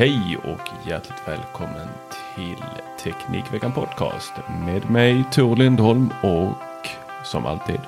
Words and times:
Hej 0.00 0.36
och 0.36 0.88
hjärtligt 0.88 1.28
välkommen 1.28 1.88
till 2.34 2.64
Teknikveckan 3.02 3.72
Podcast 3.72 4.32
med 4.64 4.90
mig 4.90 5.24
Tor 5.32 5.56
Lindholm 5.56 6.10
och 6.22 6.88
som 7.24 7.46
alltid 7.46 7.80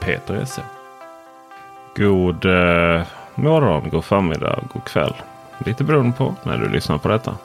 Peter 0.00 0.34
Esse. 0.34 0.62
God 1.96 2.44
eh, 2.44 3.06
morgon, 3.34 3.90
god 3.90 4.04
förmiddag, 4.04 4.64
god 4.72 4.84
kväll. 4.84 5.14
Lite 5.66 5.84
beroende 5.84 6.16
på 6.16 6.34
när 6.42 6.58
du 6.58 6.68
lyssnar 6.68 6.98
på 6.98 7.08
detta. 7.08 7.36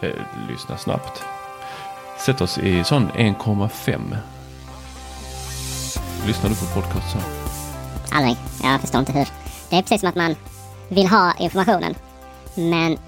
Eh, 0.00 0.10
lyssna 0.48 0.76
snabbt. 0.76 1.22
Sätt 2.18 2.40
oss 2.40 2.58
i 2.58 2.84
sån 2.84 3.10
1,5. 3.10 4.16
Lyssnar 6.26 6.50
du 6.50 6.56
på 6.56 6.80
podcast 6.80 7.12
så? 7.12 7.18
Aldrig. 8.16 8.36
Jag 8.62 8.80
förstår 8.80 9.00
inte 9.00 9.12
hur. 9.12 9.28
Det 9.70 9.76
är 9.76 9.82
precis 9.82 10.00
som 10.00 10.08
att 10.08 10.16
man 10.16 10.34
vill 10.88 11.06
ha 11.06 11.34
informationen. 11.38 11.94
Men 12.54 12.98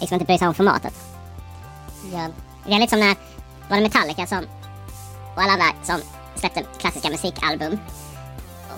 liksom 0.00 0.14
inte 0.14 0.24
bry 0.24 0.38
sig 0.38 0.48
om 0.48 0.54
formatet. 0.54 0.94
Ja. 2.12 2.28
Det 2.66 2.74
är 2.74 2.78
lite 2.78 2.90
som 2.90 3.00
när 3.00 3.16
var 3.68 3.76
det 3.76 3.82
Metallica 3.82 4.26
som 4.26 4.44
och 5.34 5.42
alla 5.42 5.52
andra 5.52 5.66
som 5.82 6.00
släppte 6.34 6.64
klassiska 6.78 7.10
musikalbum 7.10 7.78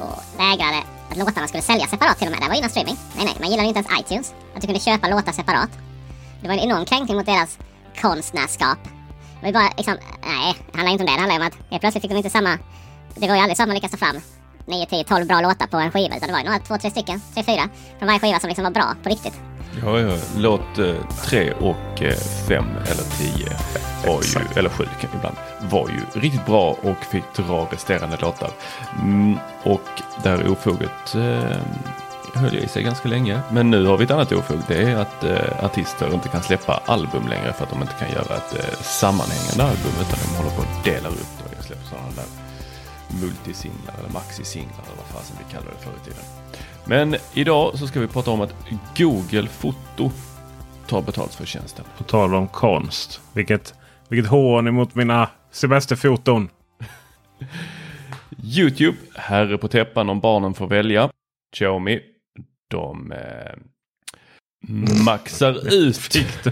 och 0.01 0.41
vägrade 0.41 0.83
att 1.11 1.17
låtarna 1.17 1.49
skulle 1.49 1.63
säljas 1.63 1.91
separat 1.91 2.19
till 2.19 2.27
och 2.27 2.33
med. 2.33 2.43
Det 2.43 2.49
var 2.49 2.57
innan 2.57 2.71
streaming. 2.71 2.97
Nej, 3.17 3.25
nej, 3.25 3.37
man 3.41 3.51
gillade 3.51 3.69
inte 3.69 3.81
ens 3.81 4.01
iTunes. 4.01 4.35
Att 4.55 4.61
du 4.61 4.67
kunde 4.67 4.81
köpa 4.81 5.09
låtar 5.09 5.33
separat. 5.33 5.71
Det 6.41 6.49
var 6.49 6.55
en 6.55 6.61
enorm 6.61 6.85
kränkning 6.85 7.17
mot 7.17 7.27
deras 7.27 7.59
konstnärskap. 8.01 8.79
Det 8.85 9.41
var 9.41 9.49
ju 9.49 9.53
bara 9.53 9.71
liksom, 9.77 9.97
nej, 10.27 10.55
det 10.73 10.79
handlar 10.79 10.93
inte 10.93 11.05
om 11.05 11.07
det. 11.07 11.13
Det 11.13 11.21
handlar 11.21 11.41
om 11.41 11.47
att 11.47 11.71
helt 11.71 11.81
plötsligt 11.81 12.03
fick 12.03 12.11
de 12.11 12.17
inte 12.17 12.31
samma, 12.31 12.59
det 13.15 13.29
var 13.29 13.35
ju 13.35 13.41
aldrig 13.41 13.57
så 13.57 13.63
att 13.63 13.69
man 13.69 13.75
lyckas 13.75 13.91
ta 13.91 13.97
fram 13.97 14.21
9, 14.67 14.87
10, 14.87 15.05
12 15.05 15.27
bra 15.27 15.41
låtar 15.41 15.67
på 15.67 15.77
en 15.77 15.91
skiva. 15.91 16.17
Utan 16.17 16.27
det 16.27 16.33
var 16.33 16.41
ju 16.41 16.47
några, 16.47 16.59
två, 16.59 16.79
tre 16.79 16.91
stycken, 16.91 17.21
tre, 17.35 17.43
fyra 17.43 17.69
från 17.99 18.07
varje 18.07 18.21
skiva 18.21 18.41
som 18.41 18.49
liksom 18.49 18.65
var 18.65 18.71
bra 18.71 18.95
på 19.03 19.09
riktigt. 19.09 19.35
Ja, 19.83 20.01
ja. 20.01 20.17
Låt 20.37 20.79
eh, 20.79 20.95
tre 21.25 21.53
och 21.53 22.03
eh, 22.03 22.17
fem 22.49 22.67
eller 22.77 23.03
tio 23.19 23.49
var 24.07 24.23
ju, 24.23 24.59
eller 24.59 24.71
sju 24.71 24.85
ibland, 25.15 25.37
var 25.71 25.89
ju 25.89 26.21
riktigt 26.21 26.47
bra 26.47 26.77
och 26.83 27.05
fick 27.11 27.35
dra 27.37 27.69
resterande 27.71 28.17
låtar. 28.17 28.51
Mm, 29.03 29.39
och 29.63 30.03
där 30.23 30.51
ofoget 30.51 31.15
eh, 31.15 31.59
höll 32.35 32.55
jag 32.55 32.65
i 32.65 32.69
sig 32.69 32.83
ganska 32.83 33.09
länge. 33.09 33.41
Men 33.51 33.71
nu 33.71 33.87
har 33.87 33.97
vi 33.97 34.05
ett 34.05 34.11
annat 34.11 34.33
ofog. 34.33 34.59
Det 34.69 34.83
är 34.83 34.97
att 34.97 35.25
eh, 35.25 35.65
artister 35.65 36.15
inte 36.15 36.29
kan 36.29 36.43
släppa 36.43 36.81
album 36.87 37.29
längre 37.29 37.53
för 37.53 37.65
att 37.65 37.71
de 37.71 37.83
inte 37.83 37.95
kan 37.99 38.11
göra 38.11 38.37
ett 38.37 38.55
eh, 38.59 38.81
sammanhängande 38.83 39.63
album 39.63 39.93
utan 40.01 40.19
de 40.23 40.37
håller 40.37 40.57
på 40.57 40.63
att 40.63 40.85
dela 40.85 41.09
upp 41.09 41.33
det 41.39 41.59
och 41.59 41.65
släpper 41.65 41.85
sådana 41.85 42.09
där 42.17 42.29
multisinglar 43.21 43.95
eller 43.99 44.11
maxisinglar 44.11 44.85
eller 44.87 44.97
vad 44.97 45.21
fasen 45.21 45.37
vi 45.39 45.53
kallar 45.53 45.71
det 45.73 45.85
förr 45.85 45.93
i 46.03 46.05
tiden. 46.05 46.36
Men 46.89 47.17
idag 47.35 47.79
så 47.79 47.87
ska 47.87 48.01
vi 48.01 48.07
prata 48.07 48.31
om 48.31 48.41
att 48.41 48.55
Google 48.97 49.49
Foto 49.49 50.11
tar 50.89 51.03
betalt 51.03 51.35
för 51.35 51.47
tjänsten. 51.47 51.85
På 51.99 52.05
tal 52.05 52.35
om 52.35 52.49
konst. 52.49 53.21
Vilket, 53.33 53.75
vilket 54.09 54.31
hån 54.31 54.69
emot 54.69 54.95
mina 54.95 55.31
semesterfoton. 55.51 56.49
Youtube, 58.57 58.97
herre 59.15 59.59
på 59.59 59.69
täppan 59.69 60.09
om 60.09 60.21
barnen 60.21 60.55
får 60.55 60.67
välja. 60.67 61.11
Xiaomi, 61.57 62.01
de 62.71 63.13
eh, 63.13 63.53
maxar 65.07 65.75
ut. 65.75 66.17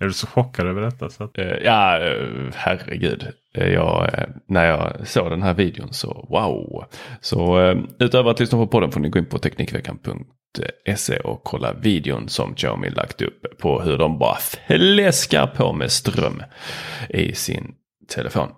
Är 0.00 0.04
du 0.06 0.12
så 0.12 0.26
chockad 0.26 0.66
över 0.66 0.82
detta? 0.82 1.10
Så 1.10 1.24
att, 1.24 1.38
Eh, 1.38 1.44
ja, 1.64 1.98
eh, 1.98 2.26
herregud. 2.54 3.26
Eh, 3.54 3.66
Jag, 3.68 4.10
när 4.48 4.64
jag 4.66 5.08
såg 5.08 5.30
den 5.30 5.42
här 5.42 5.54
videon 5.54 5.92
så 5.92 6.26
wow. 6.30 6.84
Så 7.20 7.58
utöver 7.98 8.30
att 8.30 8.40
lyssna 8.40 8.58
på 8.58 8.66
podden 8.66 8.90
får 8.92 9.00
ni 9.00 9.08
gå 9.08 9.18
in 9.18 9.26
på 9.26 9.38
Teknikveckan.se 9.38 11.16
och 11.18 11.44
kolla 11.44 11.72
videon 11.72 12.28
som 12.28 12.54
Xiaomi 12.54 12.90
lagt 12.90 13.22
upp 13.22 13.58
på 13.58 13.80
hur 13.82 13.98
de 13.98 14.18
bara 14.18 14.36
fläskar 14.36 15.46
på 15.46 15.72
med 15.72 15.92
ström 15.92 16.42
i 17.08 17.34
sin 17.34 17.74
telefon. 18.14 18.48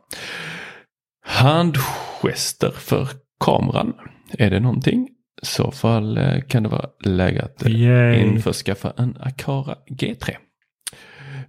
Handgester 1.27 2.71
för 2.71 3.09
kameran. 3.45 3.93
Är 4.39 4.51
det 4.51 4.61
någonting? 4.61 5.09
Så 5.43 5.71
fall 5.71 6.19
eh, 6.19 6.41
kan 6.41 6.63
det 6.63 6.69
vara 6.69 6.89
läge 7.05 7.43
att 7.43 7.67
eh, 7.67 7.73
Yay. 7.73 8.21
införskaffa 8.21 8.93
en 8.97 9.17
Akara 9.21 9.77
G3. 9.91 10.37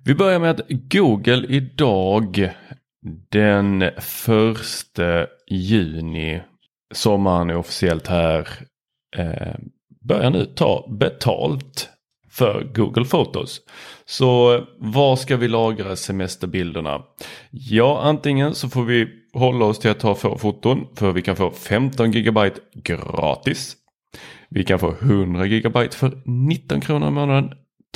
Vi 0.04 0.16
börjar 0.16 0.40
med 0.40 0.50
att 0.50 0.62
Google 0.70 1.46
idag 1.48 2.52
den 3.30 3.90
första 4.00 5.28
juni, 5.50 6.42
sommaren 6.94 7.50
är 7.50 7.56
officiellt 7.56 8.08
här, 8.08 8.48
eh, 9.18 9.56
börjar 10.06 10.30
nu 10.30 10.46
ta 10.46 10.88
betalt 11.00 11.90
för 12.30 12.64
Google 12.74 13.06
Photos. 13.06 13.62
Så 14.06 14.56
eh, 14.56 14.64
var 14.78 15.16
ska 15.16 15.38
vi 15.38 15.48
lagra 15.48 15.96
semesterbilderna? 15.96 17.02
Ja, 17.52 18.02
antingen 18.04 18.56
så 18.56 18.70
får 18.70 18.84
vi 18.84 19.08
hålla 19.34 19.66
oss 19.66 19.80
till 19.80 19.92
att 19.92 20.00
ta 20.00 20.16
få 20.16 20.38
foton 20.38 20.88
för 20.96 21.12
vi 21.12 21.22
kan 21.22 21.36
få 21.36 21.52
15 21.52 22.12
GB 22.12 22.50
gratis. 22.84 23.78
Vi 24.52 24.64
kan 24.64 24.80
få 24.80 24.96
100 25.02 25.48
GB 25.48 25.90
för 25.92 26.22
19 26.26 26.82
kronor 26.82 27.08
i 27.08 27.12
månaden. 27.12 27.50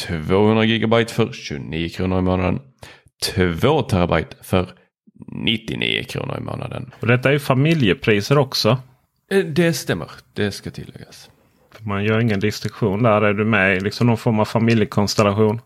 200 0.07 0.65
GB 0.65 1.05
för 1.05 1.31
29 1.31 1.89
kronor 1.89 2.19
i 2.19 2.21
månaden. 2.21 2.59
2 3.35 3.81
terabyte 3.81 4.35
för 4.41 4.73
99 5.31 6.03
kronor 6.03 6.37
i 6.37 6.41
månaden. 6.41 6.91
och 6.99 7.07
detta 7.07 7.31
är 7.33 7.39
familjepriser 7.39 8.37
också. 8.37 8.77
Eh, 9.31 9.45
Det 9.45 9.73
stämmer, 9.73 10.11
det 10.33 10.51
ska 10.51 10.71
tilläggas. 10.71 11.29
Man 11.79 12.03
gör 12.03 12.19
ingen 12.19 12.39
distinktion 12.39 13.03
där. 13.03 13.21
Är 13.21 13.33
du 13.33 13.45
med 13.45 13.77
i 13.77 13.79
liksom 13.79 14.07
någon 14.07 14.17
form 14.17 14.39
av 14.39 14.45
familjekonstellation. 14.45 15.61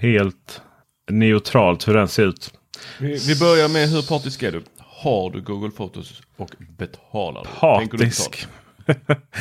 Helt 0.00 0.62
neutralt 1.10 1.88
hur 1.88 1.94
den 1.94 2.08
ser 2.08 2.26
ut. 2.26 2.54
Vi, 3.00 3.18
vi 3.28 3.38
börjar 3.40 3.68
med 3.68 3.88
hur 3.88 4.02
partisk 4.08 4.42
är 4.42 4.52
du? 4.52 4.62
Har 4.78 5.30
du 5.30 5.40
Google 5.40 5.70
Photos 5.70 6.22
och 6.36 6.50
betalar 6.78 7.42
du 7.42 7.48
Partisk. 7.60 8.48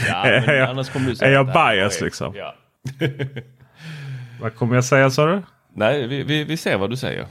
Ja, 0.07 0.25
Är 0.25 0.53
jag- 0.53 0.69
annars 0.69 0.89
kommer 0.89 1.09
du 1.09 1.15
säga 1.15 1.29
är 1.29 1.33
jag 1.33 1.45
bias 1.45 2.01
liksom? 2.01 2.33
Ja. 2.35 2.55
Vad 4.41 4.55
kommer 4.55 4.75
jag 4.75 4.85
säga 4.85 5.09
sa 5.09 5.25
du? 5.25 5.41
Nej, 5.75 6.07
vi, 6.07 6.23
vi, 6.23 6.43
vi 6.43 6.57
ser 6.57 6.77
vad 6.77 6.89
du 6.89 6.97
säger. 6.97 7.25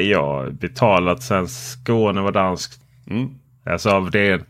Jag 0.00 0.22
har 0.26 0.50
betalat 0.50 1.22
sen 1.22 1.48
Skåne 1.48 2.20
var 2.20 2.32
danskt. 2.32 2.80
Mm. 3.10 3.30
Alltså 3.64 3.90
av 3.90 4.10
ren, 4.10 4.44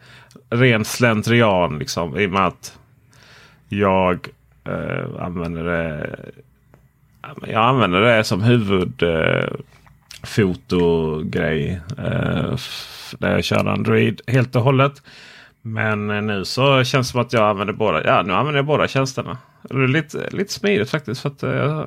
ren 0.51 0.85
slentrian 0.85 1.79
liksom. 1.79 2.19
I 2.19 2.27
och 2.27 2.31
med 2.31 2.47
att 2.47 2.79
Jag 3.69 4.29
eh, 4.65 5.23
använder 5.23 5.65
det. 5.65 6.17
Jag 7.47 7.65
använder 7.65 8.01
det 8.01 8.25
som 8.25 8.43
huvudfotogrej. 10.21 11.81
Eh, 11.99 12.51
f- 12.55 13.15
där 13.19 13.31
jag 13.33 13.45
kör 13.45 13.65
Android 13.67 14.21
helt 14.27 14.57
och 14.57 14.63
hållet. 14.63 15.03
Men 15.67 16.11
eh, 16.11 16.23
nu 16.23 16.45
så 16.45 16.85
känns 16.85 17.09
det 17.09 17.13
som 17.13 17.21
att 17.21 17.33
jag 17.33 17.49
använder 17.51 17.75
båda. 17.75 18.05
Ja, 18.05 18.23
nu 18.23 18.33
använder 18.33 18.59
jag 18.59 18.67
båda 18.67 18.89
tjänsterna. 18.89 19.39
Det 19.63 19.75
är 19.75 19.89
lite, 19.89 20.29
lite 20.31 20.53
smidigt 20.53 20.91
faktiskt. 20.91 21.21
För 21.21 21.29
att, 21.29 21.43
eh, 21.43 21.85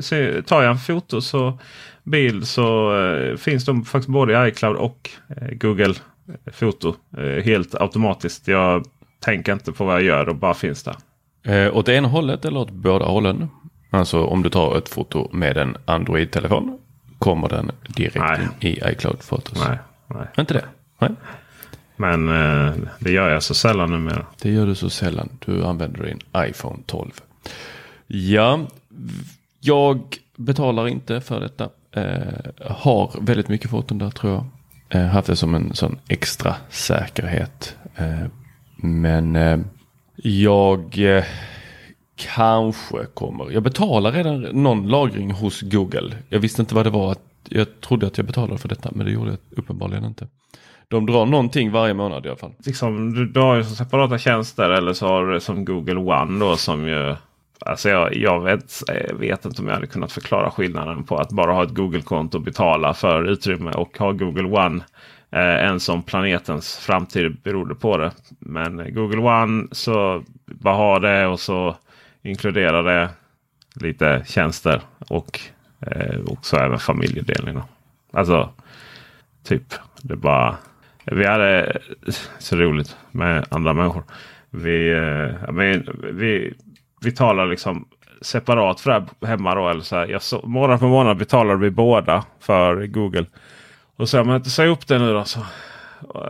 se- 0.00 0.42
tar 0.42 0.62
jag 0.62 0.70
en 0.70 0.78
foto 0.78 1.20
så 1.20 1.58
bild 2.02 2.46
så 2.48 2.98
eh, 3.00 3.36
finns 3.36 3.64
de 3.64 3.84
faktiskt 3.84 4.08
både 4.08 4.46
i 4.46 4.48
iCloud 4.48 4.76
och 4.76 5.10
eh, 5.28 5.48
Google 5.56 5.94
Foto. 6.52 6.94
Eh, 7.16 7.44
helt 7.44 7.74
automatiskt. 7.74 8.48
Jag 8.48 8.84
tänker 9.20 9.52
inte 9.52 9.72
på 9.72 9.84
vad 9.84 9.94
jag 9.94 10.02
gör 10.02 10.28
och 10.28 10.36
bara 10.36 10.54
finns 10.54 10.82
där. 10.82 10.96
Eh, 11.42 11.76
åt 11.76 11.88
ena 11.88 12.08
hållet 12.08 12.44
eller 12.44 12.60
åt 12.60 12.70
båda 12.70 13.04
hållen? 13.04 13.48
Alltså 13.90 14.24
om 14.24 14.42
du 14.42 14.48
tar 14.50 14.78
ett 14.78 14.88
foto 14.88 15.28
med 15.32 15.56
en 15.56 15.76
Android-telefon 15.84 16.78
kommer 17.18 17.48
den 17.48 17.70
direkt 17.88 18.16
Nej. 18.18 18.40
in 18.60 18.68
i 18.70 18.80
iCloud 18.92 19.18
Photos. 19.28 19.64
Nej, 19.68 19.78
nej. 20.06 20.26
Inte 20.38 20.54
det? 20.54 20.64
Nej. 20.98 21.10
Men 21.96 22.28
eh, 22.28 22.74
det 22.98 23.12
gör 23.12 23.30
jag 23.30 23.42
så 23.42 23.54
sällan 23.54 23.90
numera. 23.90 24.26
Det 24.42 24.50
gör 24.50 24.66
du 24.66 24.74
så 24.74 24.90
sällan. 24.90 25.28
Du 25.46 25.64
använder 25.64 26.04
din 26.04 26.20
iPhone 26.36 26.78
12. 26.86 27.10
Ja, 28.06 28.60
jag 29.60 30.16
betalar 30.36 30.88
inte 30.88 31.20
för 31.20 31.40
detta. 31.40 31.68
Eh, 31.92 32.66
har 32.70 33.14
väldigt 33.20 33.48
mycket 33.48 33.70
foton 33.70 33.98
där 33.98 34.10
tror 34.10 34.32
jag. 34.32 34.44
Eh, 34.88 35.06
haft 35.06 35.28
det 35.28 35.36
som 35.36 35.54
en 35.54 35.74
sån 35.74 35.98
extra 36.08 36.56
säkerhet. 36.70 37.76
Eh, 37.96 38.26
men 38.76 39.36
eh, 39.36 39.58
jag 40.16 40.98
eh, 40.98 41.24
kanske 42.16 43.04
kommer. 43.14 43.50
Jag 43.50 43.62
betalar 43.62 44.12
redan 44.12 44.42
någon 44.42 44.88
lagring 44.88 45.30
hos 45.30 45.60
Google. 45.62 46.16
Jag 46.28 46.38
visste 46.38 46.62
inte 46.62 46.74
vad 46.74 46.86
det 46.86 46.90
var. 46.90 47.16
Jag 47.48 47.80
trodde 47.80 48.06
att 48.06 48.16
jag 48.16 48.26
betalade 48.26 48.58
för 48.58 48.68
detta 48.68 48.90
men 48.92 49.06
det 49.06 49.12
gjorde 49.12 49.30
jag 49.30 49.38
uppenbarligen 49.58 50.04
inte. 50.04 50.26
De 50.88 51.06
drar 51.06 51.26
någonting 51.26 51.70
varje 51.70 51.94
månad 51.94 52.26
i 52.26 52.28
alla 52.28 52.38
fall. 52.38 52.54
Liksom, 52.58 53.14
du, 53.14 53.26
du 53.26 53.40
har 53.40 53.56
ju 53.56 53.64
separata 53.64 54.18
tjänster 54.18 54.70
eller 54.70 54.92
så 54.92 55.06
har 55.06 55.26
du 55.26 55.40
som 55.40 55.64
Google 55.64 56.00
One 56.00 56.40
då 56.40 56.56
som 56.56 56.88
ju 56.88 57.16
Alltså 57.60 57.88
jag, 57.88 58.16
jag 58.16 58.40
vet, 58.40 58.82
jag 59.08 59.16
vet 59.16 59.44
inte 59.44 59.62
om 59.62 59.68
jag 59.68 59.74
hade 59.74 59.86
kunnat 59.86 60.12
förklara 60.12 60.50
skillnaden 60.50 61.04
på 61.04 61.16
att 61.16 61.32
bara 61.32 61.52
ha 61.52 61.62
ett 61.62 61.74
Google-konto 61.74 62.38
och 62.38 62.44
betala 62.44 62.94
för 62.94 63.24
utrymme 63.24 63.70
och 63.70 63.98
ha 63.98 64.12
Google 64.12 64.48
One. 64.66 64.84
Eh, 65.30 65.64
än 65.64 65.80
som 65.80 66.02
planetens 66.02 66.76
framtid 66.76 67.36
berodde 67.42 67.74
på 67.74 67.96
det. 67.96 68.12
Men 68.38 68.94
Google 68.94 69.18
One 69.18 69.66
så 69.72 70.24
bara 70.46 70.74
ha 70.74 70.98
det 70.98 71.26
och 71.26 71.40
så 71.40 71.76
inkluderar 72.22 72.82
det 72.82 73.10
lite 73.74 74.24
tjänster 74.26 74.80
och 74.98 75.40
eh, 75.80 76.20
också 76.26 76.56
även 76.56 76.78
familjedelning. 76.78 77.60
Alltså 78.12 78.50
typ 79.44 79.74
det 80.02 80.16
bara 80.16 80.56
vi 81.12 81.26
hade 81.26 81.64
eh, 82.06 82.14
så 82.38 82.56
roligt 82.56 82.96
med 83.10 83.46
andra 83.48 83.72
människor. 83.72 84.04
Vi, 84.50 84.92
eh, 84.92 85.52
men, 85.52 85.88
vi, 86.12 86.54
vi 87.00 87.12
talar 87.12 87.46
liksom 87.46 87.88
separat 88.20 88.80
för 88.80 88.90
det 88.90 89.26
här 89.26 89.28
hemma. 89.28 89.54
Då, 89.54 89.68
eller 89.68 89.80
så 89.80 89.96
här, 89.96 90.06
jag 90.06 90.22
så, 90.22 90.40
månad 90.46 90.80
för 90.80 90.86
månad 90.86 91.16
betalar 91.16 91.56
vi 91.56 91.70
båda 91.70 92.24
för 92.40 92.86
Google. 92.86 93.26
Och 93.96 94.08
så, 94.08 94.34
inte 94.36 94.50
säg 94.50 94.68
upp 94.68 94.86
det 94.86 94.98
nu 94.98 95.12
då. 95.12 95.24
Så, 95.24 95.40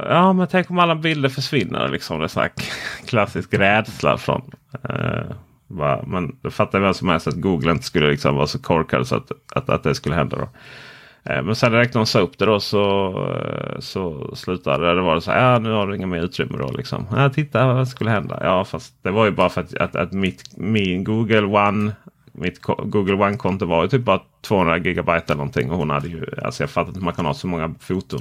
ja 0.08 0.32
men 0.32 0.46
tänk 0.46 0.70
om 0.70 0.78
alla 0.78 0.94
bilder 0.94 1.28
försvinner. 1.28 1.88
Liksom, 1.88 2.18
det 2.18 2.24
är 2.24 2.28
så 2.28 2.40
här 2.40 2.50
klassisk 3.06 3.54
rädsla 3.54 4.18
från. 4.18 4.50
Eh, 4.88 5.26
va, 5.66 6.04
men 6.06 6.36
det 6.42 6.50
fattar 6.50 6.80
vem 6.80 6.94
som 6.94 7.08
helst 7.08 7.26
att 7.26 7.40
Google 7.40 7.70
inte 7.70 7.84
skulle 7.84 8.10
liksom 8.10 8.36
vara 8.36 8.46
så 8.46 8.58
korkad 8.58 9.06
så 9.06 9.16
att, 9.16 9.32
att, 9.54 9.70
att 9.70 9.82
det 9.82 9.94
skulle 9.94 10.14
hända. 10.14 10.36
Då. 10.36 10.48
Eh, 11.26 11.42
men 11.42 11.56
sen 11.56 11.72
direkt 11.72 11.94
när 11.94 12.00
de 12.00 12.06
sa 12.06 12.20
upp 12.20 12.38
det 12.38 12.46
då 12.46 12.60
så, 12.60 13.08
eh, 13.34 13.80
så 13.80 14.30
slutade 14.36 14.86
det. 14.86 14.94
Det 14.94 15.00
var 15.00 15.14
det 15.14 15.20
så 15.20 15.30
här, 15.30 15.52
ja 15.52 15.58
nu 15.58 15.70
har 15.70 15.86
du 15.86 15.96
inga 15.96 16.06
mer 16.06 16.24
utrymme 16.24 16.58
då 16.58 16.72
liksom. 16.72 17.06
Ja, 17.16 17.30
titta 17.30 17.66
vad 17.66 17.88
skulle 17.88 18.10
hända. 18.10 18.38
Ja 18.42 18.64
fast 18.64 18.94
det 19.02 19.10
var 19.10 19.24
ju 19.24 19.30
bara 19.30 19.48
för 19.48 19.60
att, 19.60 19.74
att, 19.74 19.96
att 19.96 20.12
mitt, 20.12 20.56
min 20.56 21.04
Google 21.04 21.44
One 21.44 21.92
mitt 22.38 22.62
Google 22.62 23.14
One-konto 23.14 23.66
var 23.66 23.82
ju 23.82 23.88
typ 23.88 24.04
bara 24.04 24.20
200 24.42 24.78
gigabyte 24.78 25.24
eller 25.26 25.36
någonting. 25.36 25.70
Och 25.70 25.78
hon 25.78 25.90
hade 25.90 26.08
ju, 26.08 26.26
alltså 26.42 26.62
jag 26.62 26.70
fattar 26.70 26.88
inte 26.88 27.00
hur 27.00 27.04
man 27.04 27.14
kan 27.14 27.26
ha 27.26 27.34
så 27.34 27.46
många 27.46 27.74
foton. 27.80 28.20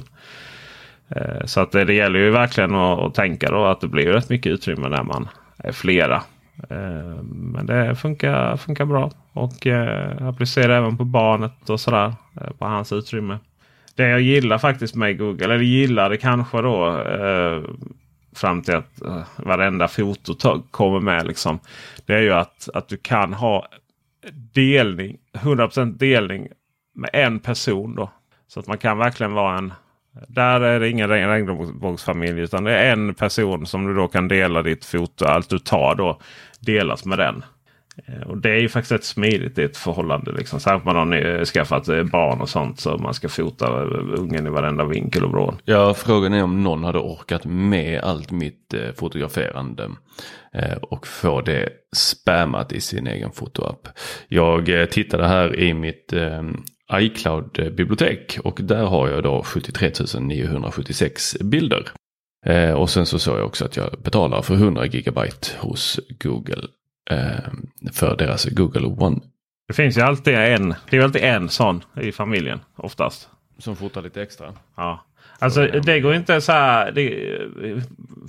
Eh, 1.08 1.44
så 1.44 1.60
att 1.60 1.72
det, 1.72 1.84
det 1.84 1.94
gäller 1.94 2.18
ju 2.18 2.30
verkligen 2.30 2.74
att, 2.74 2.98
att 2.98 3.14
tänka 3.14 3.50
då 3.50 3.64
att 3.64 3.80
det 3.80 3.88
blir 3.88 4.06
rätt 4.06 4.28
mycket 4.28 4.52
utrymme 4.52 4.88
när 4.88 5.02
man 5.02 5.28
är 5.58 5.72
flera. 5.72 6.22
Eh, 6.70 7.22
men 7.22 7.66
det 7.66 7.96
funkar, 7.96 8.56
funkar 8.56 8.84
bra. 8.84 9.10
Och 9.32 9.66
eh, 9.66 10.26
applicerar 10.26 10.78
även 10.78 10.96
på 10.96 11.04
barnet 11.04 11.70
och 11.70 11.80
sådär. 11.80 12.14
Eh, 12.40 12.50
på 12.58 12.64
hans 12.64 12.92
utrymme. 12.92 13.38
Det 13.94 14.08
jag 14.08 14.20
gillar 14.20 14.58
faktiskt 14.58 14.94
med 14.94 15.18
Google, 15.18 15.44
eller 15.44 15.58
gillade 15.58 16.16
kanske 16.16 16.62
då. 16.62 17.02
Fram 18.36 18.62
till 18.62 18.74
att 18.74 19.02
eh, 19.02 19.22
varenda 19.36 19.88
foto 19.88 20.62
kommer 20.70 21.00
med. 21.00 21.26
Liksom, 21.26 21.58
det 22.06 22.14
är 22.14 22.22
ju 22.22 22.32
att, 22.32 22.68
att 22.74 22.88
du 22.88 22.96
kan 22.96 23.32
ha 23.32 23.68
delning, 24.54 25.16
100% 25.32 25.98
delning 25.98 26.48
med 26.94 27.10
en 27.12 27.38
person. 27.38 27.94
då. 27.94 28.10
Så 28.48 28.60
att 28.60 28.66
man 28.66 28.78
kan 28.78 28.98
verkligen 28.98 29.32
vara 29.32 29.58
en 29.58 29.72
där 30.28 30.60
är 30.60 30.80
det 30.80 30.88
ingen 30.88 31.08
regnbågsfamilj 31.08 32.40
utan 32.40 32.64
det 32.64 32.72
är 32.72 32.92
en 32.92 33.14
person 33.14 33.66
som 33.66 33.86
du 33.86 33.94
då 33.94 34.08
kan 34.08 34.28
dela 34.28 34.62
ditt 34.62 34.84
foto. 34.84 35.24
Allt 35.24 35.50
du 35.50 35.58
tar 35.58 35.94
då 35.94 36.20
delas 36.60 37.04
med 37.04 37.18
den. 37.18 37.44
Eh, 38.04 38.28
och 38.28 38.38
det 38.38 38.50
är 38.50 38.60
ju 38.60 38.68
faktiskt 38.68 38.92
rätt 38.92 39.04
smidigt 39.04 39.58
i 39.58 39.62
ett 39.62 39.76
förhållande. 39.76 40.32
Liksom. 40.32 40.60
Särskilt 40.60 40.86
om 40.86 40.96
man 40.96 41.12
har 41.12 41.44
skaffat 41.44 41.88
eh, 41.88 42.02
barn 42.02 42.40
och 42.40 42.48
sånt. 42.48 42.80
Så 42.80 42.98
man 42.98 43.14
ska 43.14 43.28
fota 43.28 43.66
eh, 43.66 44.20
ungen 44.20 44.46
i 44.46 44.50
varenda 44.50 44.84
vinkel 44.84 45.24
och 45.24 45.30
vrå. 45.30 45.54
Ja, 45.64 45.94
frågan 45.94 46.32
är 46.32 46.42
om 46.42 46.62
någon 46.62 46.84
hade 46.84 46.98
orkat 46.98 47.44
med 47.44 48.00
allt 48.00 48.30
mitt 48.30 48.74
fotograferande 48.96 49.90
och 50.82 51.06
få 51.06 51.40
det 51.40 51.68
spammat 51.96 52.72
i 52.72 52.80
sin 52.80 53.06
egen 53.06 53.32
fotoapp. 53.32 53.88
Jag 54.28 54.90
tittade 54.90 55.26
här 55.26 55.60
i 55.60 55.74
mitt 55.74 56.12
iCloud-bibliotek 56.92 58.38
och 58.44 58.60
där 58.62 58.84
har 58.84 59.08
jag 59.08 59.22
då 59.22 59.42
73 59.42 59.90
976 60.20 61.36
bilder. 61.40 61.88
Eh, 62.46 62.72
och 62.72 62.90
sen 62.90 63.06
så 63.06 63.18
såg 63.18 63.38
jag 63.38 63.46
också 63.46 63.64
att 63.64 63.76
jag 63.76 63.90
betalar 64.04 64.42
för 64.42 64.54
100 64.54 64.86
gigabyte 64.86 65.48
hos 65.58 66.00
Google 66.20 66.68
eh, 67.10 67.52
för 67.92 68.16
deras 68.16 68.44
Google 68.44 68.86
One. 68.86 69.20
Det 69.68 69.74
finns 69.74 69.98
ju 69.98 70.00
alltid 70.00 70.34
en. 70.34 70.74
Det 70.90 70.96
är 70.96 71.02
alltid 71.02 71.22
en 71.22 71.48
sån 71.48 71.84
i 72.02 72.12
familjen 72.12 72.60
oftast. 72.76 73.28
Som 73.58 73.76
fotar 73.76 74.02
lite 74.02 74.22
extra. 74.22 74.52
Ja. 74.76 75.04
Alltså 75.38 75.66
det 75.66 76.00
går 76.00 76.14
inte 76.14 76.40
så 76.40 76.52
här. 76.52 76.92
Det, 76.92 77.38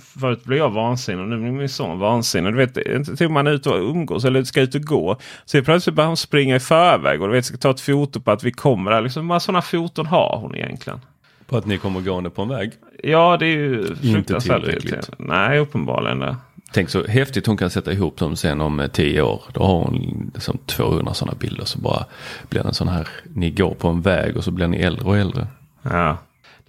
förut 0.00 0.44
blev 0.44 0.58
jag 0.58 0.70
vansinnig 0.70 1.22
och 1.22 1.28
nu 1.28 1.38
blir 1.38 1.50
min 1.50 1.68
son 1.68 1.98
vansinnig. 1.98 2.52
Du 2.52 2.56
vet, 2.56 2.76
inte 2.76 3.16
till 3.16 3.28
man 3.28 3.46
är 3.46 3.50
ute 3.50 3.70
och 3.70 3.90
umgås 3.90 4.24
eller 4.24 4.44
ska 4.44 4.60
ut 4.60 4.74
och 4.74 4.82
gå. 4.82 5.16
Så 5.44 5.62
plötsligt 5.62 5.96
börjar 5.96 6.08
hon 6.08 6.16
springa 6.16 6.56
i 6.56 6.60
förväg 6.60 7.22
och 7.22 7.28
du 7.28 7.34
vet, 7.34 7.44
ska 7.44 7.56
ta 7.56 7.70
ett 7.70 7.80
foto 7.80 8.20
på 8.20 8.30
att 8.30 8.44
vi 8.44 8.52
kommer 8.52 8.90
där. 8.90 9.00
Liksom, 9.00 9.28
vad 9.28 9.42
sådana 9.42 9.62
foton 9.62 10.06
har 10.06 10.38
hon 10.40 10.54
egentligen? 10.54 11.00
På 11.46 11.56
att 11.56 11.66
ni 11.66 11.78
kommer 11.78 12.00
gående 12.00 12.30
på 12.30 12.42
en 12.42 12.48
väg. 12.48 12.72
Ja, 13.02 13.36
det 13.36 13.46
är 13.46 13.56
ju 13.56 13.96
fruktansvärt 13.96 14.64
tillräckligt. 14.64 15.10
Nej, 15.18 15.58
uppenbarligen 15.58 16.18
det. 16.18 16.36
Tänk 16.72 16.88
så 16.88 17.06
häftigt 17.06 17.46
hon 17.46 17.56
kan 17.56 17.70
sätta 17.70 17.92
ihop 17.92 18.16
dem 18.16 18.36
sen 18.36 18.60
om 18.60 18.80
eh, 18.80 18.86
tio 18.86 19.22
år. 19.22 19.42
Då 19.52 19.62
har 19.62 19.74
hon 19.74 20.30
liksom 20.34 20.58
200 20.66 21.14
sådana 21.14 21.38
bilder 21.38 21.64
så 21.64 21.78
bara 21.78 22.04
blir 22.48 22.62
det 22.62 22.68
en 22.68 22.74
sån 22.74 22.88
här, 22.88 23.08
ni 23.34 23.50
går 23.50 23.74
på 23.74 23.88
en 23.88 24.00
väg 24.00 24.36
och 24.36 24.44
så 24.44 24.50
blir 24.50 24.66
ni 24.66 24.76
äldre 24.76 25.04
och 25.04 25.16
äldre. 25.16 25.46
Ja. 25.82 26.16